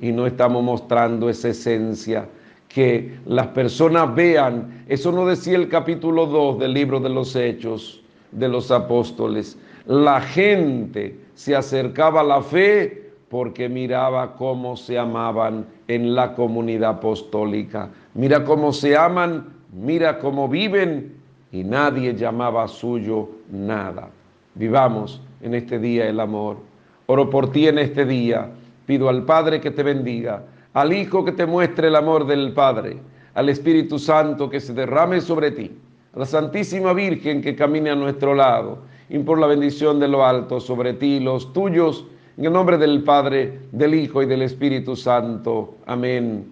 [0.00, 2.28] y no estamos mostrando esa esencia.
[2.68, 8.02] Que las personas vean, eso no decía el capítulo 2 del libro de los Hechos
[8.32, 15.66] de los Apóstoles, la gente se acercaba a la fe porque miraba cómo se amaban
[15.88, 17.90] en la comunidad apostólica.
[18.14, 21.14] Mira cómo se aman, mira cómo viven
[21.52, 24.10] y nadie llamaba suyo nada.
[24.54, 26.58] Vivamos en este día el amor.
[27.06, 28.50] Oro por ti en este día.
[28.86, 30.44] Pido al Padre que te bendiga,
[30.76, 32.98] al Hijo que te muestre el amor del Padre,
[33.32, 35.74] al Espíritu Santo que se derrame sobre ti,
[36.12, 40.26] a la Santísima Virgen que camine a nuestro lado, y por la bendición de lo
[40.26, 42.04] alto sobre ti los tuyos,
[42.36, 45.76] en el nombre del Padre, del Hijo y del Espíritu Santo.
[45.86, 46.44] Amén.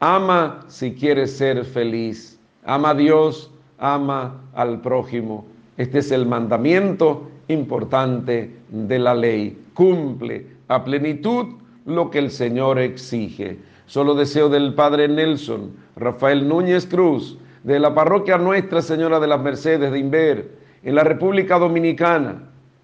[0.00, 2.38] Ama si quieres ser feliz.
[2.66, 5.46] Ama a Dios, ama al prójimo.
[5.78, 9.58] Este es el mandamiento importante de la ley.
[9.72, 11.46] Cumple a plenitud
[11.86, 13.69] lo que el Señor exige.
[13.90, 19.40] Solo deseo del Padre Nelson, Rafael Núñez Cruz, de la parroquia Nuestra Señora de las
[19.40, 20.48] Mercedes de Inver,
[20.84, 22.40] en la República Dominicana,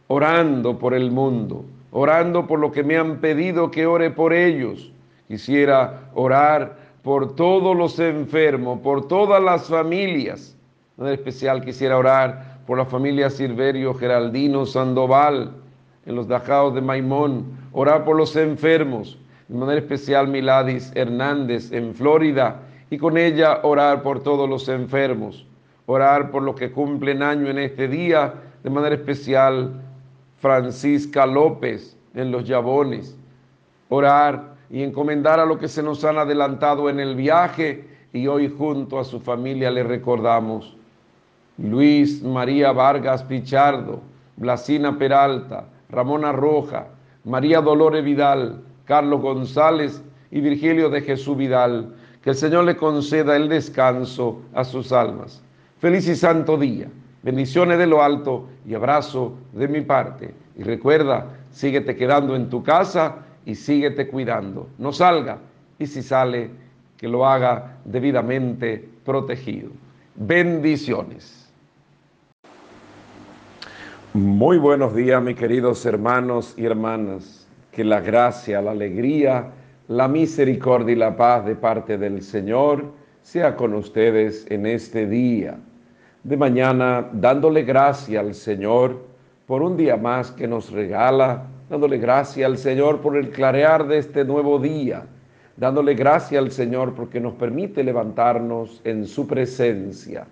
[0.08, 4.90] orando por el mundo, orando por lo que me han pedido que ore por ellos.
[5.28, 10.56] Quisiera orar por todos los enfermos, por todas las familias.
[10.98, 15.52] En especial quisiera orar por la familia Silverio Geraldino Sandoval
[16.04, 19.16] en los Dajaos de Maimón, orar por los enfermos,
[19.48, 25.46] de manera especial Miladis Hernández en Florida, y con ella orar por todos los enfermos,
[25.86, 29.80] orar por los que cumplen año en este día, de manera especial
[30.38, 33.16] Francisca López en los Yabones,
[33.88, 38.52] orar y encomendar a lo que se nos han adelantado en el viaje y hoy
[38.56, 40.76] junto a su familia le recordamos
[41.58, 44.00] Luis María Vargas Pichardo,
[44.36, 46.88] Blasina Peralta, Ramona Roja,
[47.24, 51.94] María Dolores Vidal, Carlos González y Virgilio de Jesús Vidal.
[52.22, 55.42] Que el Señor le conceda el descanso a sus almas.
[55.78, 56.88] Feliz y santo día.
[57.22, 60.34] Bendiciones de lo alto y abrazo de mi parte.
[60.56, 64.68] Y recuerda, síguete quedando en tu casa y síguete cuidando.
[64.78, 65.38] No salga
[65.78, 66.50] y si sale,
[66.96, 69.70] que lo haga debidamente protegido.
[70.14, 71.50] Bendiciones.
[74.14, 77.45] Muy buenos días, mis queridos hermanos y hermanas.
[77.76, 79.50] Que la gracia, la alegría,
[79.88, 82.86] la misericordia y la paz de parte del Señor
[83.20, 85.58] sea con ustedes en este día.
[86.24, 89.04] De mañana, dándole gracia al Señor
[89.44, 93.98] por un día más que nos regala, dándole gracia al Señor por el clarear de
[93.98, 95.04] este nuevo día,
[95.58, 100.26] dándole gracia al Señor porque nos permite levantarnos en su presencia,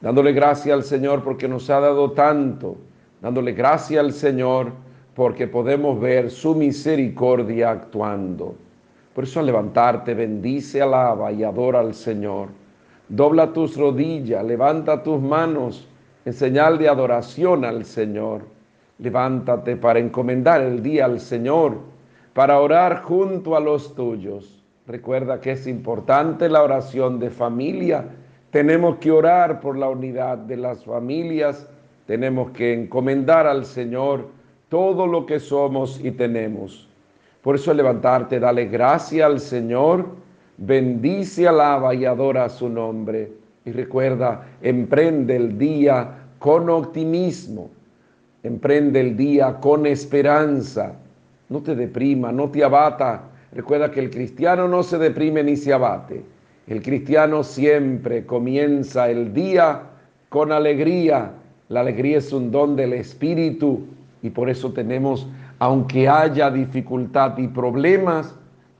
[0.00, 2.78] dándole gracia al Señor porque nos ha dado tanto,
[3.20, 4.85] dándole gracia al Señor
[5.16, 8.54] porque podemos ver su misericordia actuando.
[9.14, 12.50] Por eso al levantarte, bendice, alaba y adora al Señor.
[13.08, 15.88] Dobla tus rodillas, levanta tus manos
[16.26, 18.42] en señal de adoración al Señor.
[18.98, 21.78] Levántate para encomendar el día al Señor,
[22.34, 24.62] para orar junto a los tuyos.
[24.86, 28.04] Recuerda que es importante la oración de familia.
[28.50, 31.66] Tenemos que orar por la unidad de las familias.
[32.06, 34.35] Tenemos que encomendar al Señor
[34.68, 36.88] todo lo que somos y tenemos.
[37.42, 40.06] Por eso levantarte, dale gracia al Señor,
[40.56, 43.32] bendice, alaba y adora su nombre.
[43.64, 47.70] Y recuerda, emprende el día con optimismo,
[48.42, 50.92] emprende el día con esperanza.
[51.48, 53.22] No te deprima, no te abata
[53.56, 56.22] Recuerda que el cristiano no se deprime ni se abate.
[56.66, 59.80] El cristiano siempre comienza el día
[60.28, 61.32] con alegría.
[61.70, 63.80] La alegría es un don del Espíritu
[64.22, 68.34] y por eso tenemos, aunque haya dificultad y problemas,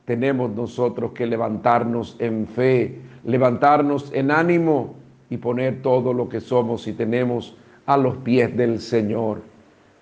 [0.05, 4.95] tenemos nosotros que levantarnos en fe, levantarnos en ánimo
[5.29, 9.41] y poner todo lo que somos y tenemos a los pies del Señor.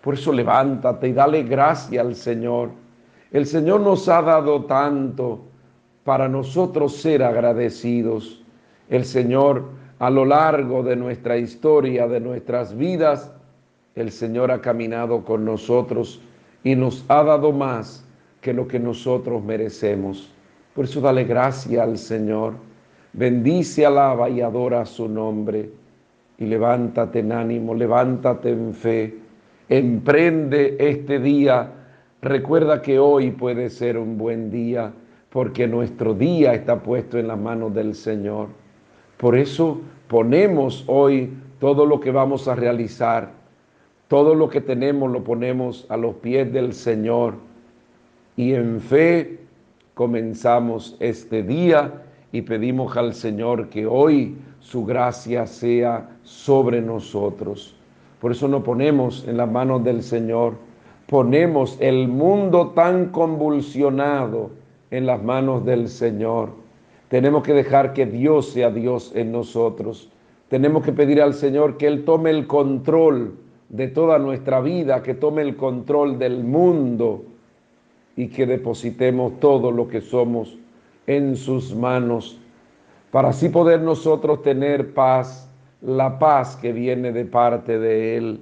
[0.02, 2.70] Por eso levántate y dale gracia al Señor
[3.36, 5.42] el Señor nos ha dado tanto
[6.06, 8.42] para nosotros ser agradecidos.
[8.88, 13.35] El Señor a lo largo de nuestra historia, de nuestras vidas,
[13.96, 16.22] el Señor ha caminado con nosotros
[16.64, 18.06] y nos ha dado más
[18.42, 20.32] que lo que nosotros merecemos.
[20.74, 22.54] Por eso dale gracia al Señor.
[23.14, 25.70] Bendice, alaba y adora su nombre.
[26.38, 29.18] Y levántate en ánimo, levántate en fe.
[29.70, 31.72] Emprende este día
[32.26, 34.92] Recuerda que hoy puede ser un buen día
[35.30, 38.48] porque nuestro día está puesto en las manos del Señor.
[39.18, 43.30] Por eso ponemos hoy todo lo que vamos a realizar,
[44.08, 47.36] todo lo que tenemos lo ponemos a los pies del Señor
[48.36, 49.40] y en fe
[49.94, 57.76] comenzamos este día y pedimos al Señor que hoy su gracia sea sobre nosotros.
[58.20, 60.56] Por eso nos ponemos en las manos del Señor
[61.08, 64.52] ponemos el mundo tan convulsionado
[64.92, 66.50] en las manos del Señor.
[67.10, 70.10] Tenemos que dejar que Dios sea Dios en nosotros.
[70.50, 73.36] Tenemos que pedir al Señor que Él tome el control
[73.70, 77.24] de toda nuestra vida, que tome el control del mundo
[78.16, 80.58] y que depositemos todo lo que somos
[81.08, 82.40] en sus manos,
[83.12, 85.50] para así poder nosotros tener paz,
[85.82, 88.40] la paz que viene de parte de Él.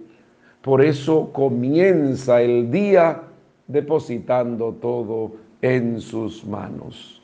[0.62, 3.23] Por eso comienza el día
[3.67, 7.21] depositando todo en sus manos.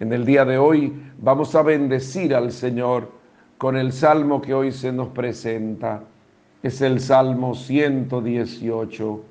[0.00, 3.08] En el día de hoy vamos a bendecir al Señor
[3.56, 6.02] con el salmo que hoy se nos presenta.
[6.62, 9.24] Es el Salmo 118.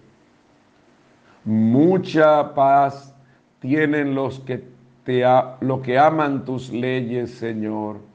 [1.46, 3.16] Mucha paz
[3.60, 4.64] tienen los que
[5.04, 5.24] te
[5.62, 8.12] lo que aman tus leyes, Señor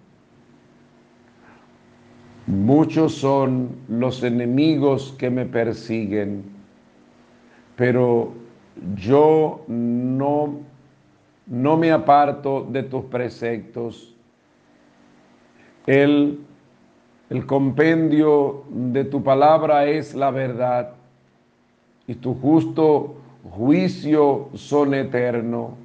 [2.46, 6.44] Muchos son los enemigos que me persiguen,
[7.74, 8.33] pero
[8.94, 10.61] yo no,
[11.46, 14.14] no me aparto de tus preceptos.
[15.88, 16.45] El,
[17.30, 20.92] el compendio de tu palabra es la verdad
[22.07, 23.16] y tu justo
[23.51, 25.76] juicio son eterno.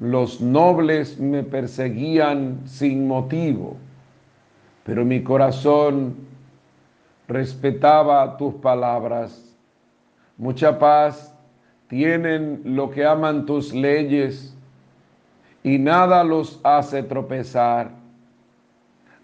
[0.00, 3.76] Los nobles me perseguían sin motivo
[4.84, 6.14] pero mi corazón
[7.26, 9.56] respetaba tus palabras.
[10.36, 11.34] Mucha paz
[11.88, 14.54] tienen lo que aman tus leyes
[15.62, 17.90] y nada los hace tropezar.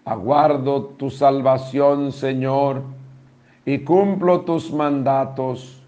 [0.05, 2.83] Aguardo tu salvación, Señor,
[3.65, 5.81] y cumplo tus mandatos.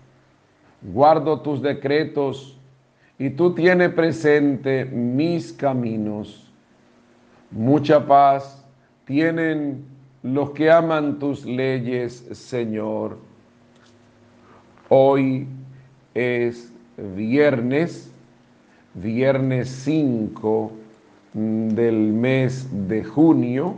[0.81, 2.57] Guardo tus decretos
[3.17, 6.51] y tú tienes presente mis caminos.
[7.49, 8.65] Mucha paz
[9.05, 9.85] tienen
[10.23, 13.17] los que aman tus leyes, Señor.
[14.89, 15.47] Hoy
[16.13, 18.11] es viernes,
[18.93, 20.71] viernes 5
[21.33, 23.75] del mes de junio.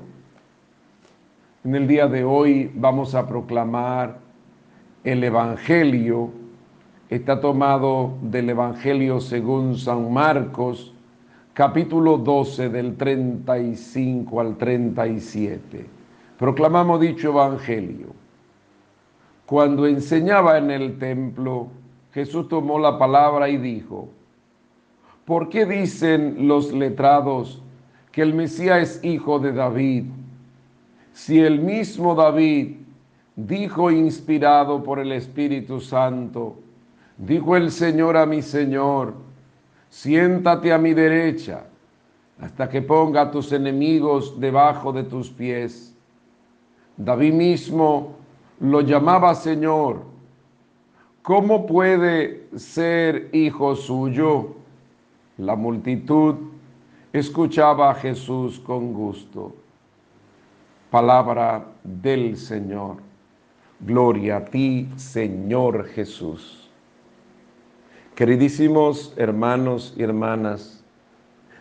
[1.65, 4.19] En el día de hoy vamos a proclamar
[5.03, 6.29] el Evangelio.
[7.09, 10.93] Está tomado del Evangelio según San Marcos,
[11.55, 15.87] capítulo 12 del 35 al 37.
[16.37, 18.09] Proclamamos dicho Evangelio.
[19.47, 21.69] Cuando enseñaba en el templo,
[22.13, 24.09] Jesús tomó la palabra y dijo,
[25.25, 27.63] ¿por qué dicen los letrados
[28.11, 30.03] que el Mesías es hijo de David?
[31.15, 32.75] Si el mismo David
[33.37, 36.57] dijo inspirado por el Espíritu Santo,
[37.17, 39.13] dijo el Señor a mi Señor,
[39.89, 41.67] siéntate a mi derecha
[42.37, 45.95] hasta que ponga a tus enemigos debajo de tus pies.
[46.97, 48.15] David mismo
[48.59, 50.01] lo llamaba Señor.
[51.21, 54.55] ¿Cómo puede ser hijo suyo?
[55.37, 56.35] La multitud
[57.13, 59.55] escuchaba a Jesús con gusto.
[60.95, 62.95] Palabra del Señor.
[63.81, 66.69] Gloria a ti, Señor Jesús.
[68.15, 70.85] Queridísimos hermanos y hermanas,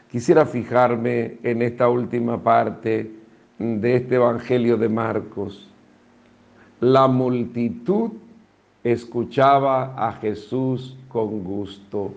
[0.08, 3.10] quisiera fijarme en esta última parte
[3.58, 5.68] de este Evangelio de Marcos.
[6.78, 8.12] La multitud
[8.84, 12.14] escuchaba a Jesús con gusto.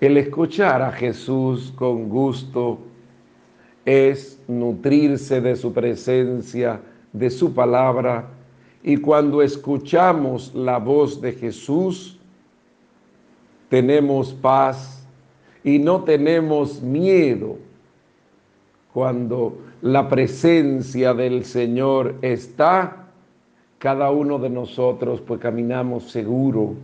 [0.00, 2.78] El escuchar a Jesús con gusto
[3.90, 6.80] es nutrirse de su presencia,
[7.12, 8.28] de su palabra,
[8.84, 12.16] y cuando escuchamos la voz de Jesús,
[13.68, 15.04] tenemos paz
[15.64, 17.58] y no tenemos miedo.
[18.94, 23.08] Cuando la presencia del Señor está,
[23.78, 26.74] cada uno de nosotros pues caminamos seguro.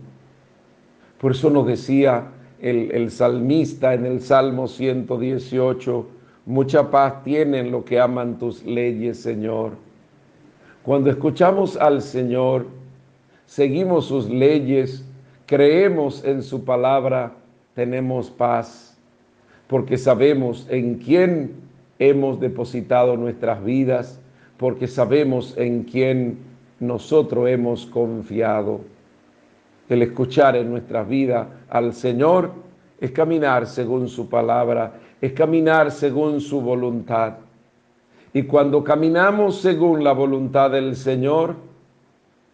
[1.21, 6.16] Por eso nos decía el, el salmista en el Salmo 118,
[6.47, 9.73] mucha paz tienen los que aman tus leyes, Señor.
[10.81, 12.65] Cuando escuchamos al Señor,
[13.45, 15.05] seguimos sus leyes,
[15.45, 17.33] creemos en su palabra,
[17.75, 18.97] tenemos paz,
[19.67, 21.51] porque sabemos en quién
[21.99, 24.21] hemos depositado nuestras vidas,
[24.55, 26.37] porque sabemos en quién
[26.79, 28.79] nosotros hemos confiado.
[29.89, 32.51] El escuchar en nuestras vidas al Señor
[33.01, 37.35] es caminar según su palabra, es caminar según su voluntad.
[38.33, 41.55] Y cuando caminamos según la voluntad del Señor,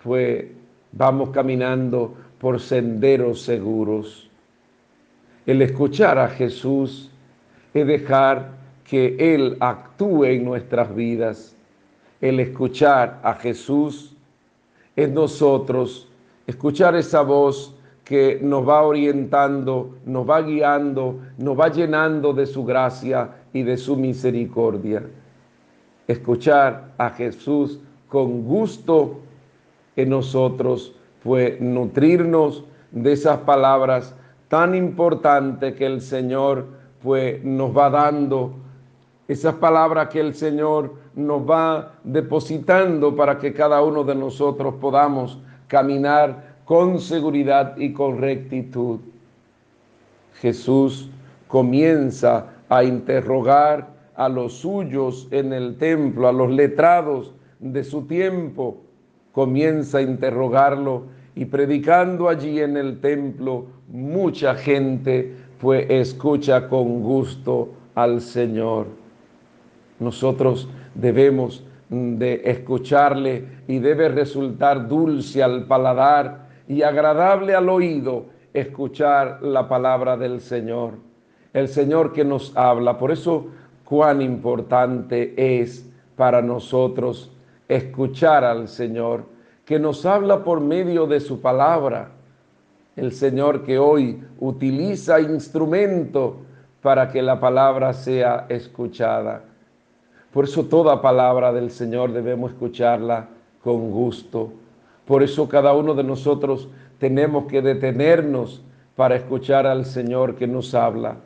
[0.03, 0.45] pues
[0.91, 4.29] vamos caminando por senderos seguros.
[5.45, 7.11] El escuchar a Jesús
[7.73, 8.51] es dejar
[8.83, 11.55] que Él actúe en nuestras vidas.
[12.21, 14.15] El escuchar a Jesús
[14.95, 16.09] es nosotros
[16.47, 17.72] escuchar esa voz
[18.03, 23.77] que nos va orientando, nos va guiando, nos va llenando de su gracia y de
[23.77, 25.03] su misericordia.
[26.07, 27.79] Escuchar a Jesús
[28.09, 29.19] con gusto
[29.95, 34.15] en nosotros, fue nutrirnos de esas palabras
[34.49, 36.65] tan importantes que el Señor
[37.01, 38.53] pues, nos va dando,
[39.27, 45.39] esas palabras que el Señor nos va depositando para que cada uno de nosotros podamos
[45.67, 48.99] caminar con seguridad y con rectitud.
[50.35, 51.09] Jesús
[51.47, 58.77] comienza a interrogar a los suyos en el templo, a los letrados de su tiempo,
[59.31, 61.03] comienza a interrogarlo
[61.35, 68.87] y predicando allí en el templo, mucha gente pues escucha con gusto al Señor.
[69.99, 79.41] Nosotros debemos de escucharle y debe resultar dulce al paladar y agradable al oído escuchar
[79.41, 80.93] la palabra del Señor.
[81.53, 82.97] El Señor que nos habla.
[82.97, 83.47] Por eso
[83.83, 87.31] cuán importante es para nosotros
[87.67, 89.25] escuchar al Señor,
[89.65, 92.09] que nos habla por medio de su palabra.
[92.95, 96.37] El Señor que hoy utiliza instrumento
[96.81, 99.43] para que la palabra sea escuchada.
[100.31, 103.27] Por eso toda palabra del Señor debemos escucharla
[103.63, 104.51] con gusto.
[105.05, 108.63] Por eso cada uno de nosotros tenemos que detenernos
[108.95, 111.17] para escuchar al Señor que nos habla.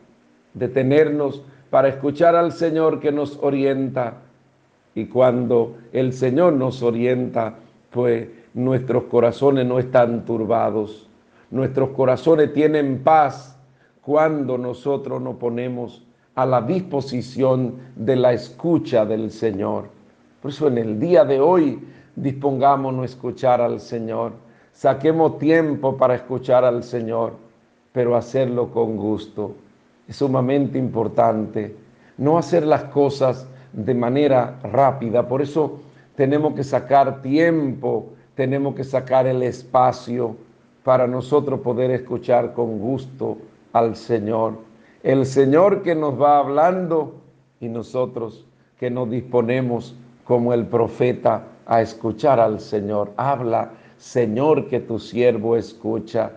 [0.53, 4.21] Detenernos para escuchar al Señor que nos orienta.
[4.95, 7.55] Y cuando el Señor nos orienta,
[7.91, 11.07] pues nuestros corazones no están turbados.
[11.51, 13.57] Nuestros corazones tienen paz
[14.01, 16.03] cuando nosotros nos ponemos
[16.35, 19.89] a la disposición de la escucha del Señor.
[20.41, 21.79] Por eso en el día de hoy
[22.17, 24.33] dispongámonos a escuchar al Señor.
[24.73, 27.33] Saquemos tiempo para escuchar al Señor,
[27.93, 29.53] pero hacerlo con gusto.
[30.07, 31.75] Es sumamente importante
[32.17, 35.27] no hacer las cosas de manera rápida.
[35.27, 35.79] Por eso
[36.15, 40.35] tenemos que sacar tiempo, tenemos que sacar el espacio
[40.83, 43.37] para nosotros poder escuchar con gusto
[43.73, 44.53] al Señor.
[45.03, 47.15] El Señor que nos va hablando
[47.59, 48.45] y nosotros
[48.79, 53.11] que nos disponemos como el profeta a escuchar al Señor.
[53.17, 56.31] Habla, Señor, que tu siervo escucha.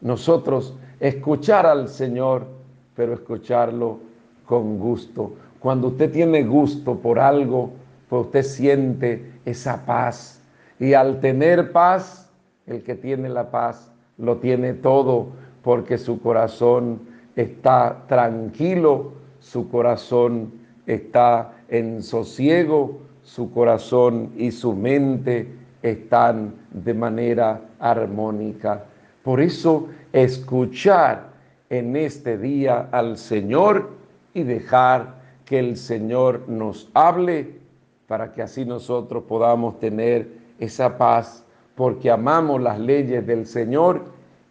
[0.00, 2.46] Nosotros escuchar al Señor,
[2.94, 3.98] pero escucharlo
[4.46, 5.34] con gusto.
[5.58, 7.72] Cuando usted tiene gusto por algo,
[8.08, 10.40] pues usted siente esa paz.
[10.78, 12.30] Y al tener paz,
[12.66, 15.28] el que tiene la paz lo tiene todo
[15.62, 17.00] porque su corazón
[17.36, 20.52] está tranquilo, su corazón
[20.86, 25.48] está en sosiego, su corazón y su mente
[25.82, 28.84] están de manera armónica.
[29.22, 31.28] Por eso escuchar
[31.70, 33.90] en este día al Señor
[34.34, 35.14] y dejar
[35.44, 37.58] que el Señor nos hable
[38.06, 41.44] para que así nosotros podamos tener esa paz,
[41.74, 44.04] porque amamos las leyes del Señor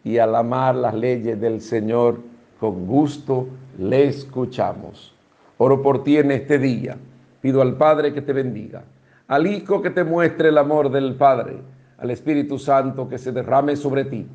[0.03, 2.19] y al amar las leyes del Señor
[2.59, 3.47] con gusto
[3.77, 5.13] le escuchamos.
[5.57, 6.97] Oro por ti en este día.
[7.43, 8.83] Pido al Padre que te bendiga,
[9.27, 11.57] al Hijo que te muestre el amor del Padre,
[11.99, 14.25] al Espíritu Santo que se derrame sobre ti,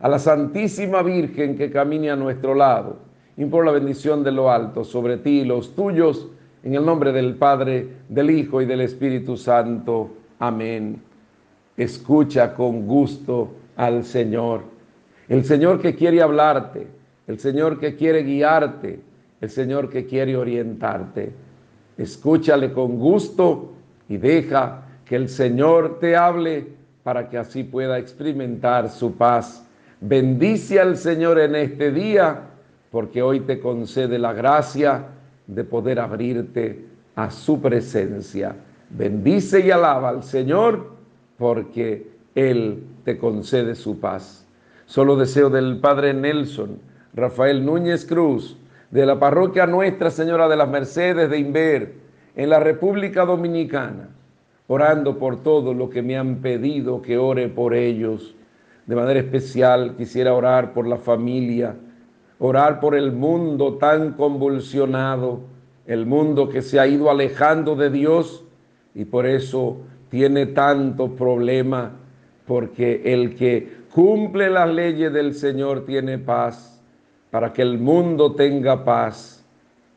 [0.00, 4.84] a la Santísima Virgen que camine a nuestro lado Imploro la bendición de lo alto
[4.84, 6.28] sobre ti y los tuyos,
[6.62, 10.10] en el nombre del Padre, del Hijo y del Espíritu Santo.
[10.38, 11.02] Amén.
[11.76, 14.62] Escucha con gusto al Señor.
[15.28, 16.86] El Señor que quiere hablarte,
[17.26, 19.00] el Señor que quiere guiarte,
[19.40, 21.32] el Señor que quiere orientarte.
[21.96, 23.72] Escúchale con gusto
[24.08, 26.66] y deja que el Señor te hable
[27.02, 29.66] para que así pueda experimentar su paz.
[30.00, 32.42] Bendice al Señor en este día
[32.90, 35.06] porque hoy te concede la gracia
[35.46, 36.84] de poder abrirte
[37.14, 38.56] a su presencia.
[38.90, 40.92] Bendice y alaba al Señor
[41.36, 44.46] porque Él te concede su paz.
[44.86, 46.78] Solo deseo del Padre Nelson,
[47.14, 48.56] Rafael Núñez Cruz,
[48.94, 51.94] de la parroquia Nuestra Señora de las Mercedes de Inver,
[52.34, 54.08] en la República Dominicana,
[54.68, 58.34] orando por todo lo que me han pedido que ore por ellos.
[58.86, 61.74] De manera especial quisiera orar por la familia
[62.38, 65.40] orar por el mundo tan convulsionado,
[65.86, 68.44] el mundo que se ha ido alejando de Dios
[68.94, 69.78] y por eso
[70.10, 71.92] tiene tanto problema,
[72.46, 76.73] porque el que cumple las leyes del Señor tiene paz,
[77.34, 79.44] para que el mundo tenga paz,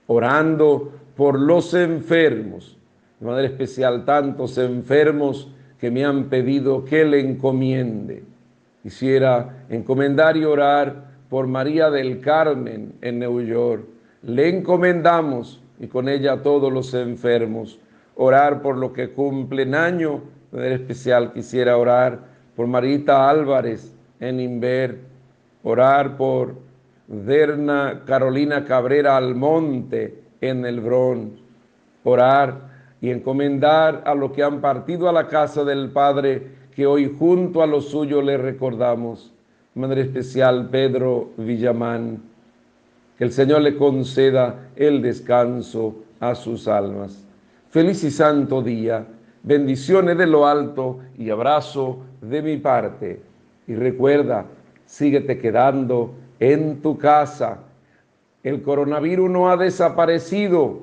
[0.07, 2.79] orando por los enfermos,
[3.19, 5.47] de manera especial tantos enfermos
[5.79, 8.23] que me han pedido que le encomiende.
[8.81, 13.85] Quisiera encomendar y orar por María del Carmen en New York.
[14.23, 17.77] Le encomendamos y con ella a todos los enfermos.
[18.15, 20.23] Orar por lo que cumplen año.
[20.51, 22.19] En especial quisiera orar
[22.55, 25.01] por Marita Álvarez en Inver.
[25.61, 26.65] Orar por
[27.07, 31.39] Derna Carolina Cabrera Almonte en el Bronx.
[32.03, 32.69] Orar
[33.01, 37.61] y encomendar a los que han partido a la casa del Padre, que hoy junto
[37.61, 39.33] a los suyos le recordamos
[39.77, 42.23] Madre especial Pedro Villamán,
[43.15, 47.23] que el Señor le conceda el descanso a sus almas.
[47.69, 49.05] Feliz y santo día,
[49.43, 53.21] bendiciones de lo alto y abrazo de mi parte.
[53.67, 54.45] Y recuerda,
[54.87, 57.59] síguete quedando en tu casa.
[58.43, 60.79] El coronavirus no ha desaparecido.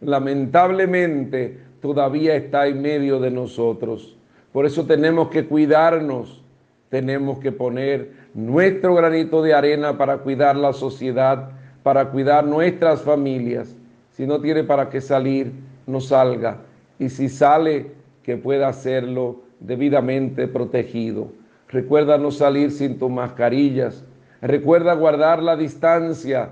[0.00, 4.16] Lamentablemente todavía está en medio de nosotros.
[4.52, 6.42] Por eso tenemos que cuidarnos,
[6.88, 11.50] tenemos que poner nuestro granito de arena para cuidar la sociedad,
[11.82, 13.74] para cuidar nuestras familias.
[14.10, 15.52] Si no tiene para qué salir,
[15.86, 16.58] no salga.
[16.98, 17.92] Y si sale,
[18.22, 21.28] que pueda hacerlo debidamente protegido.
[21.68, 24.04] Recuerda no salir sin tus mascarillas.
[24.42, 26.50] Recuerda guardar la distancia.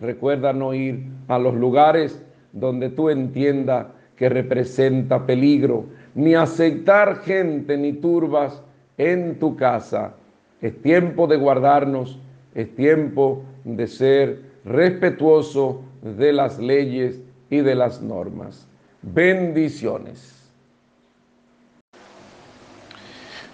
[0.00, 7.76] Recuerda no ir a los lugares donde tú entiendas que representa peligro, ni aceptar gente
[7.76, 8.62] ni turbas
[8.98, 10.14] en tu casa
[10.60, 12.18] es tiempo de guardarnos,
[12.54, 18.66] es tiempo de ser respetuoso de las leyes y de las normas.
[19.02, 20.36] Bendiciones.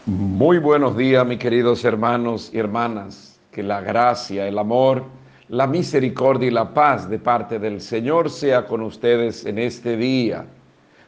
[0.04, 3.25] Muy buenos días, mis queridos hermanos y hermanas.
[3.56, 5.02] Que la gracia, el amor,
[5.48, 10.44] la misericordia y la paz de parte del Señor sea con ustedes en este día.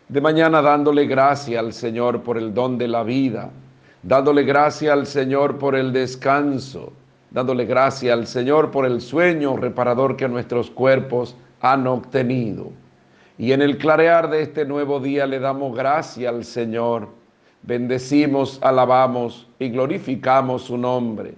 [0.09, 3.51] De mañana dándole gracia al Señor por el don de la vida
[4.03, 6.93] dándole gracia al Señor por el descanso,
[7.31, 12.71] dándole gracia al Señor por el sueño reparador que nuestros cuerpos han obtenido.
[13.37, 17.09] Y en el clarear de este nuevo día le damos gracia al Señor,
[17.63, 21.35] bendecimos, alabamos y glorificamos su nombre.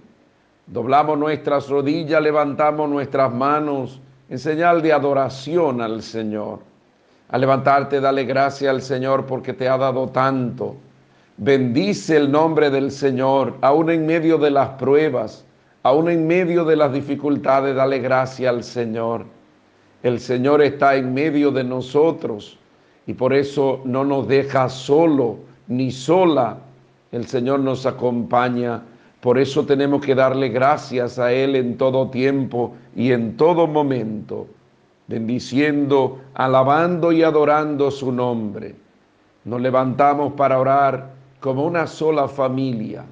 [0.71, 3.99] Doblamos nuestras rodillas, levantamos nuestras manos
[4.29, 6.59] en señal de adoración al Señor.
[7.27, 10.77] Al levantarte, dale gracia al Señor porque te ha dado tanto.
[11.35, 15.43] Bendice el nombre del Señor, aún en medio de las pruebas,
[15.83, 19.25] aún en medio de las dificultades, dale gracia al Señor.
[20.03, 22.57] El Señor está en medio de nosotros
[23.07, 26.59] y por eso no nos deja solo ni sola.
[27.11, 28.83] El Señor nos acompaña.
[29.21, 34.47] Por eso tenemos que darle gracias a Él en todo tiempo y en todo momento,
[35.07, 38.75] bendiciendo, alabando y adorando su nombre.
[39.45, 43.05] Nos levantamos para orar como una sola familia.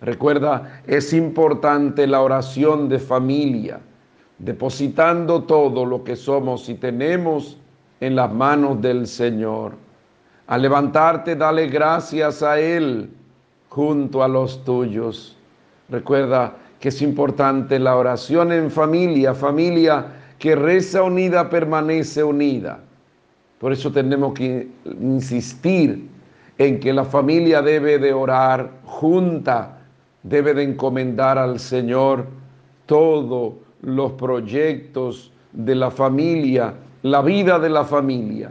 [0.00, 3.80] Recuerda, es importante la oración de familia
[4.42, 7.58] depositando todo lo que somos y tenemos
[8.00, 9.74] en las manos del Señor.
[10.48, 13.10] Al levantarte, dale gracias a Él
[13.68, 15.36] junto a los tuyos.
[15.92, 20.06] Recuerda que es importante la oración en familia, familia
[20.38, 22.80] que reza unida permanece unida.
[23.58, 24.68] Por eso tenemos que
[25.02, 26.08] insistir
[26.56, 29.80] en que la familia debe de orar junta,
[30.22, 32.24] debe de encomendar al Señor
[32.86, 36.72] todo los proyectos de la familia,
[37.02, 38.50] la vida de la familia.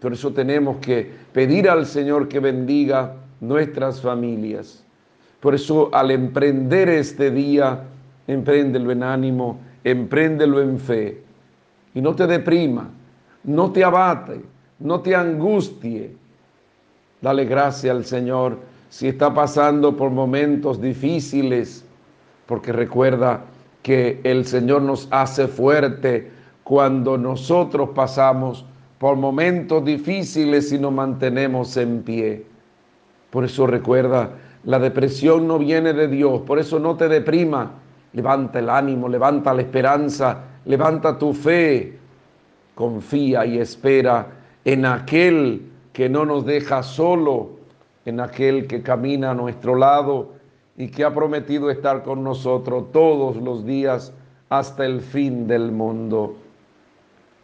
[0.00, 4.82] Por eso tenemos que pedir al Señor que bendiga nuestras familias.
[5.42, 7.82] Por eso al emprender este día,
[8.28, 11.20] empréndelo en ánimo, empréndelo en fe.
[11.94, 12.88] Y no te deprima,
[13.42, 14.40] no te abate,
[14.78, 16.14] no te angustie.
[17.20, 21.84] Dale gracias al Señor si está pasando por momentos difíciles,
[22.46, 23.40] porque recuerda
[23.82, 26.30] que el Señor nos hace fuerte
[26.62, 28.64] cuando nosotros pasamos
[28.98, 32.46] por momentos difíciles y nos mantenemos en pie.
[33.30, 34.30] Por eso recuerda,
[34.64, 37.72] la depresión no viene de Dios, por eso no te deprima.
[38.12, 41.98] Levanta el ánimo, levanta la esperanza, levanta tu fe.
[42.74, 44.28] Confía y espera
[44.64, 47.50] en aquel que no nos deja solo,
[48.04, 50.32] en aquel que camina a nuestro lado
[50.76, 54.12] y que ha prometido estar con nosotros todos los días
[54.48, 56.36] hasta el fin del mundo.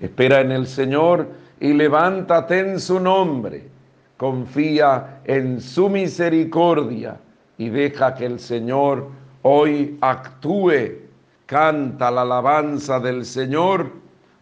[0.00, 1.26] Espera en el Señor
[1.60, 3.78] y levántate en su nombre.
[4.18, 7.20] Confía en su misericordia
[7.56, 9.08] y deja que el Señor
[9.42, 11.06] hoy actúe.
[11.46, 13.92] Canta la alabanza del Señor,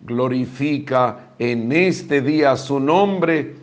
[0.01, 3.55] glorifica en este día su nombre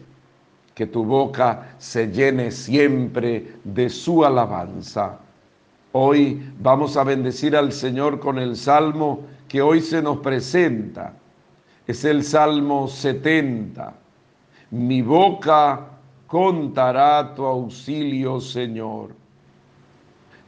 [0.75, 5.17] que tu boca se llene siempre de su alabanza.
[5.93, 11.13] Hoy vamos a bendecir al Señor con el salmo que hoy se nos presenta.
[11.87, 13.93] Es el Salmo 70.
[14.71, 15.92] Mi boca
[16.33, 19.13] contará tu auxilio, Señor.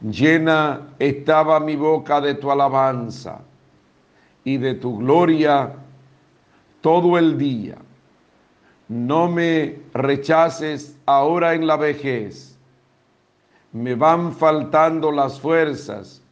[0.02, 3.40] Llena estaba mi boca de tu alabanza
[4.42, 5.72] y de tu gloria
[6.80, 7.78] todo el día
[8.88, 12.56] no me rechaces ahora en la vejez.
[13.72, 16.22] Me van faltando las fuerzas.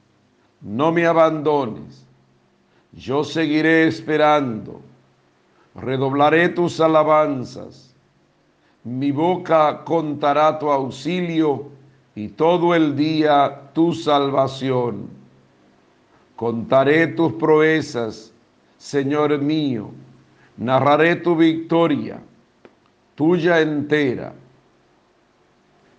[0.60, 2.06] No me abandones.
[2.92, 4.80] Yo seguiré esperando.
[5.74, 7.93] Redoblaré tus alabanzas.
[8.84, 11.70] Mi boca contará tu auxilio
[12.14, 15.08] y todo el día tu salvación.
[16.36, 18.32] Contaré tus proezas,
[18.78, 19.90] Señor mío.
[20.56, 22.20] Narraré tu victoria
[23.14, 24.34] tuya entera.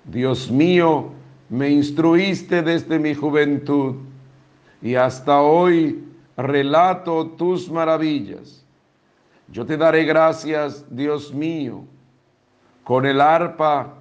[0.05, 1.11] Dios mío,
[1.49, 3.95] me instruiste desde mi juventud
[4.81, 6.03] y hasta hoy
[6.37, 8.63] relato tus maravillas.
[9.47, 11.85] Yo te daré gracias, Dios mío,
[12.85, 13.93] con el arpa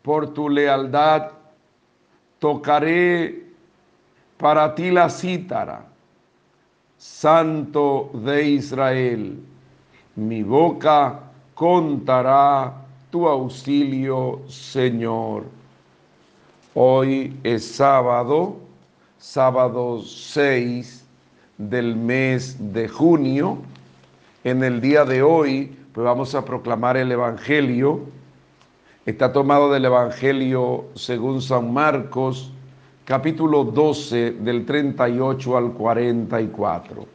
[0.00, 1.32] por tu lealtad.
[2.38, 3.44] Tocaré
[4.38, 5.84] para ti la cítara,
[6.96, 9.40] Santo de Israel.
[10.14, 11.20] Mi boca
[11.54, 12.72] contará
[13.10, 15.44] tu auxilio, Señor.
[16.74, 18.56] Hoy es sábado,
[19.18, 21.04] sábado 6
[21.58, 23.58] del mes de junio.
[24.44, 28.17] En el día de hoy, pues vamos a proclamar el Evangelio.
[29.08, 32.52] Está tomado del Evangelio según San Marcos,
[33.06, 37.06] capítulo 12, del 38 al 44.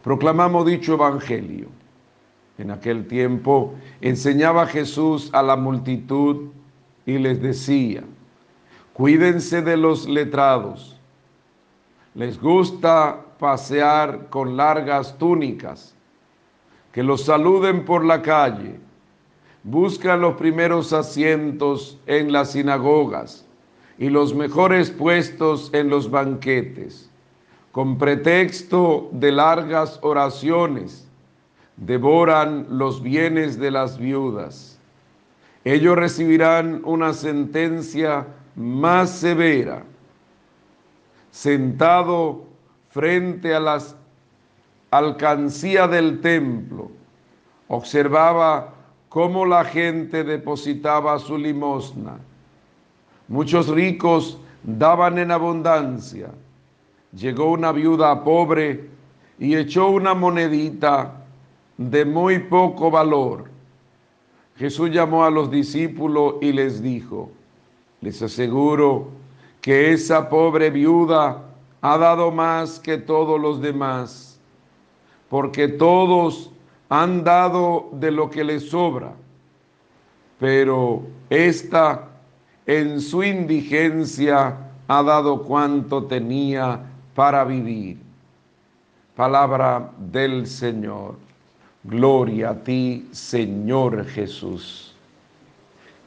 [0.00, 1.66] Proclamamos dicho Evangelio.
[2.56, 6.50] En aquel tiempo enseñaba Jesús a la multitud
[7.04, 8.04] y les decía,
[8.92, 11.00] Cuídense de los letrados.
[12.14, 15.96] Les gusta pasear con largas túnicas.
[16.92, 18.78] Que los saluden por la calle.
[19.62, 23.46] Buscan los primeros asientos en las sinagogas
[23.98, 27.10] y los mejores puestos en los banquetes.
[27.72, 31.06] Con pretexto de largas oraciones,
[31.76, 34.78] devoran los bienes de las viudas.
[35.64, 39.84] Ellos recibirán una sentencia más severa.
[41.30, 42.44] Sentado
[42.88, 43.94] frente a las
[44.90, 46.90] alcancía del templo,
[47.68, 48.74] observaba
[49.10, 52.18] cómo la gente depositaba su limosna.
[53.26, 56.30] Muchos ricos daban en abundancia.
[57.12, 58.88] Llegó una viuda pobre
[59.38, 61.24] y echó una monedita
[61.76, 63.50] de muy poco valor.
[64.56, 67.32] Jesús llamó a los discípulos y les dijo,
[68.00, 69.08] les aseguro
[69.60, 71.46] que esa pobre viuda
[71.80, 74.38] ha dado más que todos los demás,
[75.28, 76.52] porque todos
[76.90, 79.12] han dado de lo que les sobra,
[80.38, 82.08] pero esta
[82.66, 84.56] en su indigencia
[84.88, 86.80] ha dado cuanto tenía
[87.14, 87.96] para vivir.
[89.14, 91.14] Palabra del Señor.
[91.84, 94.94] Gloria a ti, Señor Jesús.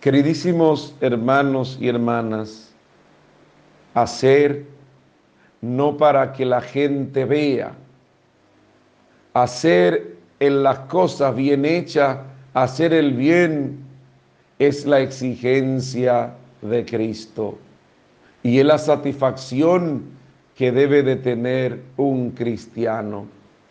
[0.02, 2.74] Queridísimos hermanos y hermanas,
[3.94, 4.66] hacer
[5.62, 7.74] no para que la gente vea,
[9.34, 10.13] hacer
[10.46, 12.18] en las cosas bien hechas,
[12.54, 13.80] hacer el bien
[14.60, 17.58] es la exigencia de Cristo
[18.44, 20.04] y es la satisfacción
[20.56, 23.26] que debe de tener un cristiano,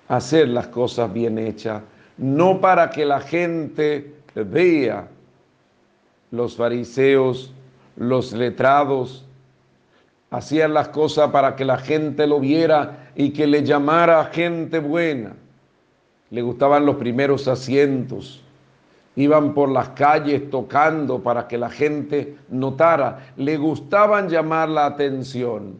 [0.09, 1.83] hacer las cosas bien hechas
[2.17, 5.09] no para que la gente vea.
[6.31, 7.53] Los fariseos,
[7.97, 9.27] los letrados,
[10.31, 15.35] hacían las cosas para que la gente lo viera y que le llamara gente buena.
[16.33, 18.43] Le gustaban los primeros asientos.
[19.17, 23.35] Iban por las calles tocando para que la gente notara.
[23.37, 25.75] Le gustaban llamar la atención.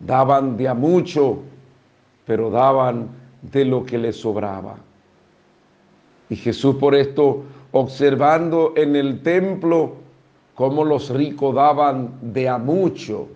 [0.00, 1.38] Daban de a mucho,
[2.26, 3.08] pero daban
[3.40, 4.78] de lo que les sobraba.
[6.28, 9.94] Y Jesús por esto, observando en el templo
[10.56, 13.28] cómo los ricos daban de a mucho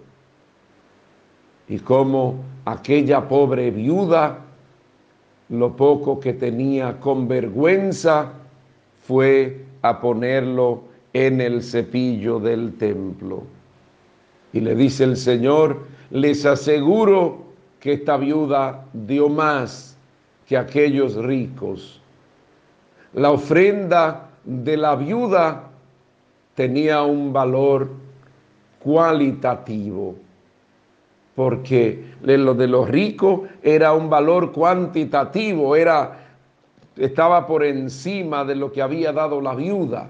[1.69, 4.47] y cómo aquella pobre viuda,
[5.49, 8.33] lo poco que tenía con vergüenza,
[9.07, 10.83] fue a ponerlo
[11.13, 13.45] en el cepillo del templo.
[14.53, 17.45] Y le dice el Señor, les aseguro
[17.81, 19.97] que esta viuda dio más
[20.47, 21.99] que aquellos ricos
[23.15, 25.71] la ofrenda de la viuda
[26.55, 27.91] tenía un valor
[28.81, 30.17] cualitativo,
[31.39, 36.19] porque lo de los ricos era un valor cuantitativo, era,
[36.97, 40.09] estaba por encima de lo que había dado la viuda.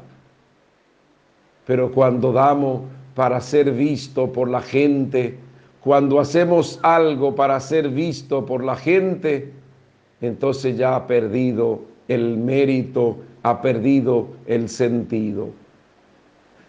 [1.66, 2.80] Pero cuando damos
[3.14, 5.36] para ser visto por la gente,
[5.80, 9.52] cuando hacemos algo para ser visto por la gente,
[10.22, 15.50] entonces ya ha perdido el mérito ha perdido el sentido.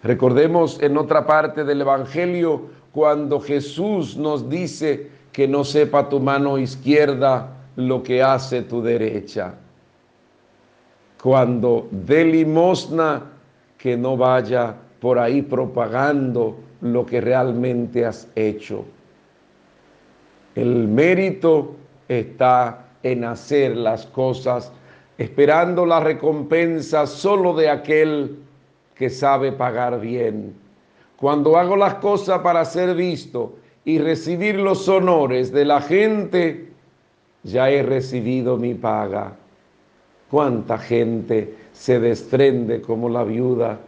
[0.04, 6.58] Recordemos en otra parte del Evangelio cuando Jesús nos dice que no sepa tu mano
[6.58, 9.54] izquierda lo que hace tu derecha.
[11.22, 13.24] Cuando dé limosna,
[13.78, 18.84] que no vaya por ahí propagando lo que realmente has hecho.
[20.56, 21.76] El mérito
[22.10, 24.72] está en hacer las cosas
[25.18, 28.40] esperando la recompensa solo de aquel
[28.96, 30.54] que sabe pagar bien.
[31.20, 36.70] Cuando hago las cosas para ser visto y recibir los honores de la gente,
[37.44, 39.36] ya he recibido mi paga.
[40.32, 43.80] ¿Cuánta gente se desprende como la viuda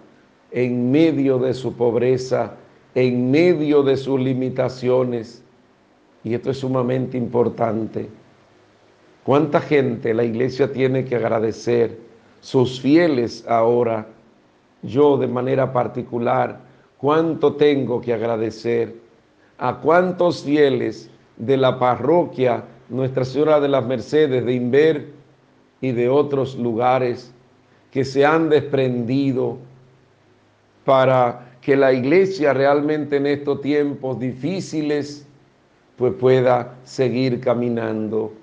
[0.51, 2.55] en medio de su pobreza,
[2.95, 5.41] en medio de sus limitaciones?
[6.25, 8.09] Y esto es sumamente importante.
[9.23, 11.97] ¿Cuánta gente la iglesia tiene que agradecer?
[12.41, 14.07] Sus fieles ahora,
[14.81, 16.70] yo de manera particular,
[17.01, 18.95] ¿cuánto tengo que agradecer?
[19.57, 25.07] ¿A cuántos fieles de la parroquia Nuestra Señora de las Mercedes de Inver
[25.81, 27.33] y de otros lugares
[27.89, 29.57] que se han desprendido
[30.85, 35.27] para que la iglesia realmente en estos tiempos difíciles
[35.97, 38.33] pues pueda seguir caminando?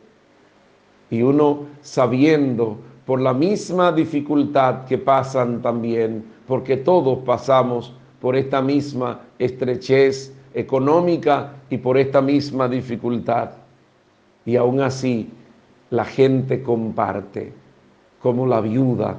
[1.10, 8.60] y uno sabiendo por la misma dificultad que pasan también, porque todos pasamos por esta
[8.60, 13.50] misma estrechez económica y por esta misma dificultad.
[14.44, 15.30] Y aún así
[15.90, 17.52] la gente comparte,
[18.20, 19.16] como la viuda.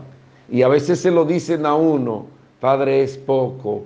[0.49, 2.25] Y a veces se lo dicen a uno,
[2.59, 3.83] Padre, es poco.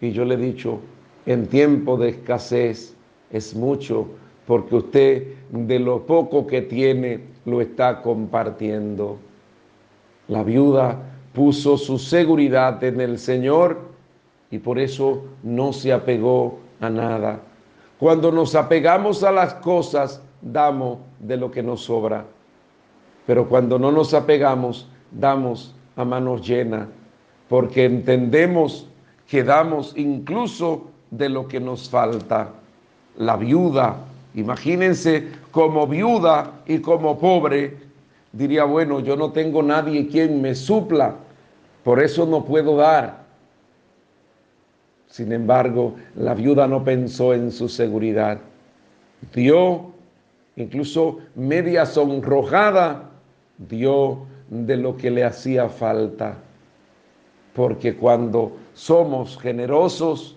[0.00, 0.78] Y yo le he dicho,
[1.26, 2.94] en tiempo de escasez
[3.30, 4.06] es mucho,
[4.46, 9.18] porque usted de lo poco que tiene lo está compartiendo.
[10.28, 10.96] La viuda
[11.32, 13.78] puso su seguridad en el Señor
[14.50, 17.40] y por eso no se apegó a nada.
[17.98, 22.24] Cuando nos apegamos a las cosas, damos de lo que nos sobra.
[23.26, 26.88] Pero cuando no nos apegamos, damos a manos llenas,
[27.48, 28.88] porque entendemos
[29.26, 32.50] que damos incluso de lo que nos falta.
[33.16, 33.96] La viuda,
[34.34, 37.76] imagínense como viuda y como pobre,
[38.32, 41.16] diría, bueno, yo no tengo nadie quien me supla,
[41.82, 43.27] por eso no puedo dar.
[45.08, 48.38] Sin embargo, la viuda no pensó en su seguridad.
[49.34, 49.92] Dio,
[50.56, 53.10] incluso media sonrojada,
[53.56, 56.36] dio de lo que le hacía falta.
[57.54, 60.36] Porque cuando somos generosos,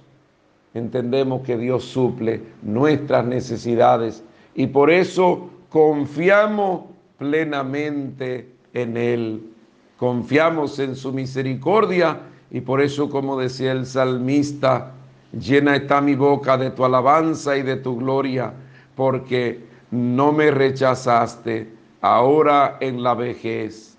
[0.74, 4.24] entendemos que Dios suple nuestras necesidades
[4.56, 6.84] y por eso confiamos
[7.18, 9.44] plenamente en Él.
[9.98, 12.22] Confiamos en su misericordia
[12.52, 14.92] y por eso, como decía el salmista,
[15.32, 18.54] llena está mi boca de tu alabanza y de tu gloria,
[18.96, 21.70] porque no me rechazaste
[22.02, 23.98] ahora en la vejez.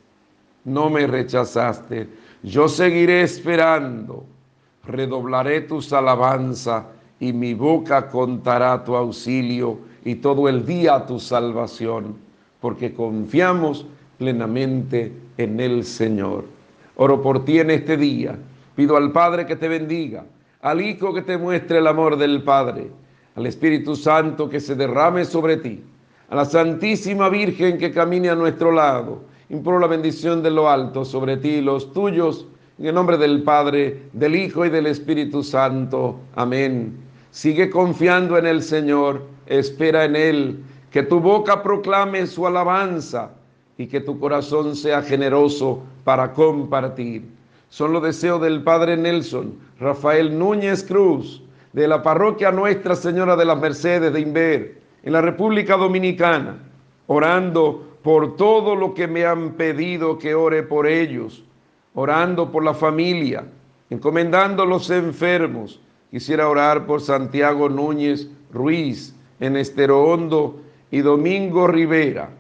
[0.64, 2.09] No me rechazaste.
[2.42, 4.26] Yo seguiré esperando.
[4.84, 6.86] Redoblaré tus alabanza
[7.20, 12.16] y mi boca contará tu auxilio y todo el día tu salvación,
[12.61, 13.86] porque confiamos
[14.18, 16.44] plenamente en el Señor.
[16.97, 18.38] Oro por ti en este día.
[18.74, 20.24] Pido al Padre que te bendiga,
[20.61, 22.90] al Hijo que te muestre el amor del Padre,
[23.34, 25.82] al Espíritu Santo que se derrame sobre ti,
[26.28, 29.22] a la Santísima Virgen que camine a nuestro lado.
[29.51, 32.47] Imploro la bendición de lo alto sobre ti y los tuyos,
[32.78, 36.18] en el nombre del Padre, del Hijo y del Espíritu Santo.
[36.34, 36.97] Amén.
[37.30, 43.30] Sigue confiando en el Señor, espera en Él, que tu boca proclame su alabanza
[43.76, 47.24] y que tu corazón sea generoso para compartir.
[47.68, 51.42] Son los deseos del Padre Nelson, Rafael Núñez Cruz,
[51.72, 56.59] de la parroquia Nuestra Señora de las Mercedes de Inver, en la República Dominicana,
[57.07, 61.44] orando por todo lo que me han pedido que ore por ellos,
[61.94, 63.44] orando por la familia,
[63.90, 65.80] encomendando los enfermos.
[66.11, 72.30] Quisiera orar por Santiago Núñez Ruiz en Estero Hondo y Domingo Rivera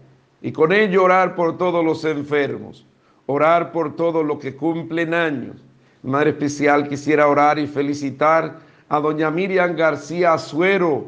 [0.42, 2.84] y con ello orar por todos los enfermos,
[3.26, 5.56] orar por todos los que cumplen años.
[6.02, 8.58] Madre especial quisiera orar y felicitar
[8.88, 11.06] a doña Miriam García Azuero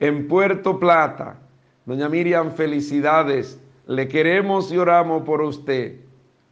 [0.00, 1.36] en Puerto Plata.
[1.86, 3.60] Doña Miriam, felicidades.
[3.86, 5.96] Le queremos y oramos por usted.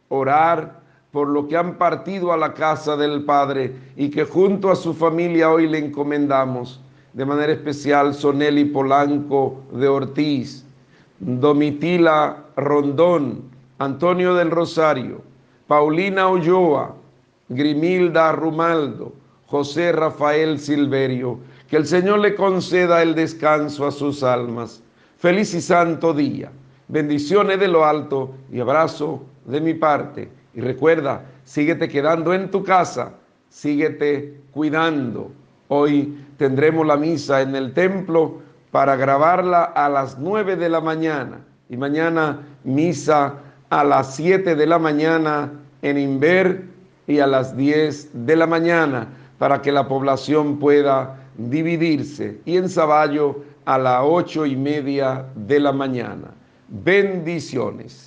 [0.09, 0.81] Orar
[1.11, 4.93] por lo que han partido a la casa del Padre y que junto a su
[4.93, 6.81] familia hoy le encomendamos.
[7.13, 10.65] De manera especial, Soneli Polanco de Ortiz,
[11.19, 13.43] Domitila Rondón,
[13.79, 15.21] Antonio del Rosario,
[15.67, 16.95] Paulina Ulloa,
[17.49, 19.13] Grimilda Rumaldo,
[19.47, 21.39] José Rafael Silverio.
[21.67, 24.81] Que el Señor le conceda el descanso a sus almas.
[25.17, 26.51] Feliz y santo día.
[26.87, 30.29] Bendiciones de lo alto y abrazo de mi parte.
[30.53, 33.11] Y recuerda, síguete quedando en tu casa,
[33.49, 35.31] síguete cuidando.
[35.67, 38.39] Hoy tendremos la misa en el templo
[38.71, 43.33] para grabarla a las 9 de la mañana y mañana misa
[43.69, 45.51] a las 7 de la mañana
[45.81, 46.63] en Inver
[47.07, 49.07] y a las 10 de la mañana
[49.37, 55.59] para que la población pueda dividirse y en Saballo a las 8 y media de
[55.59, 56.31] la mañana.
[56.69, 58.06] Bendiciones.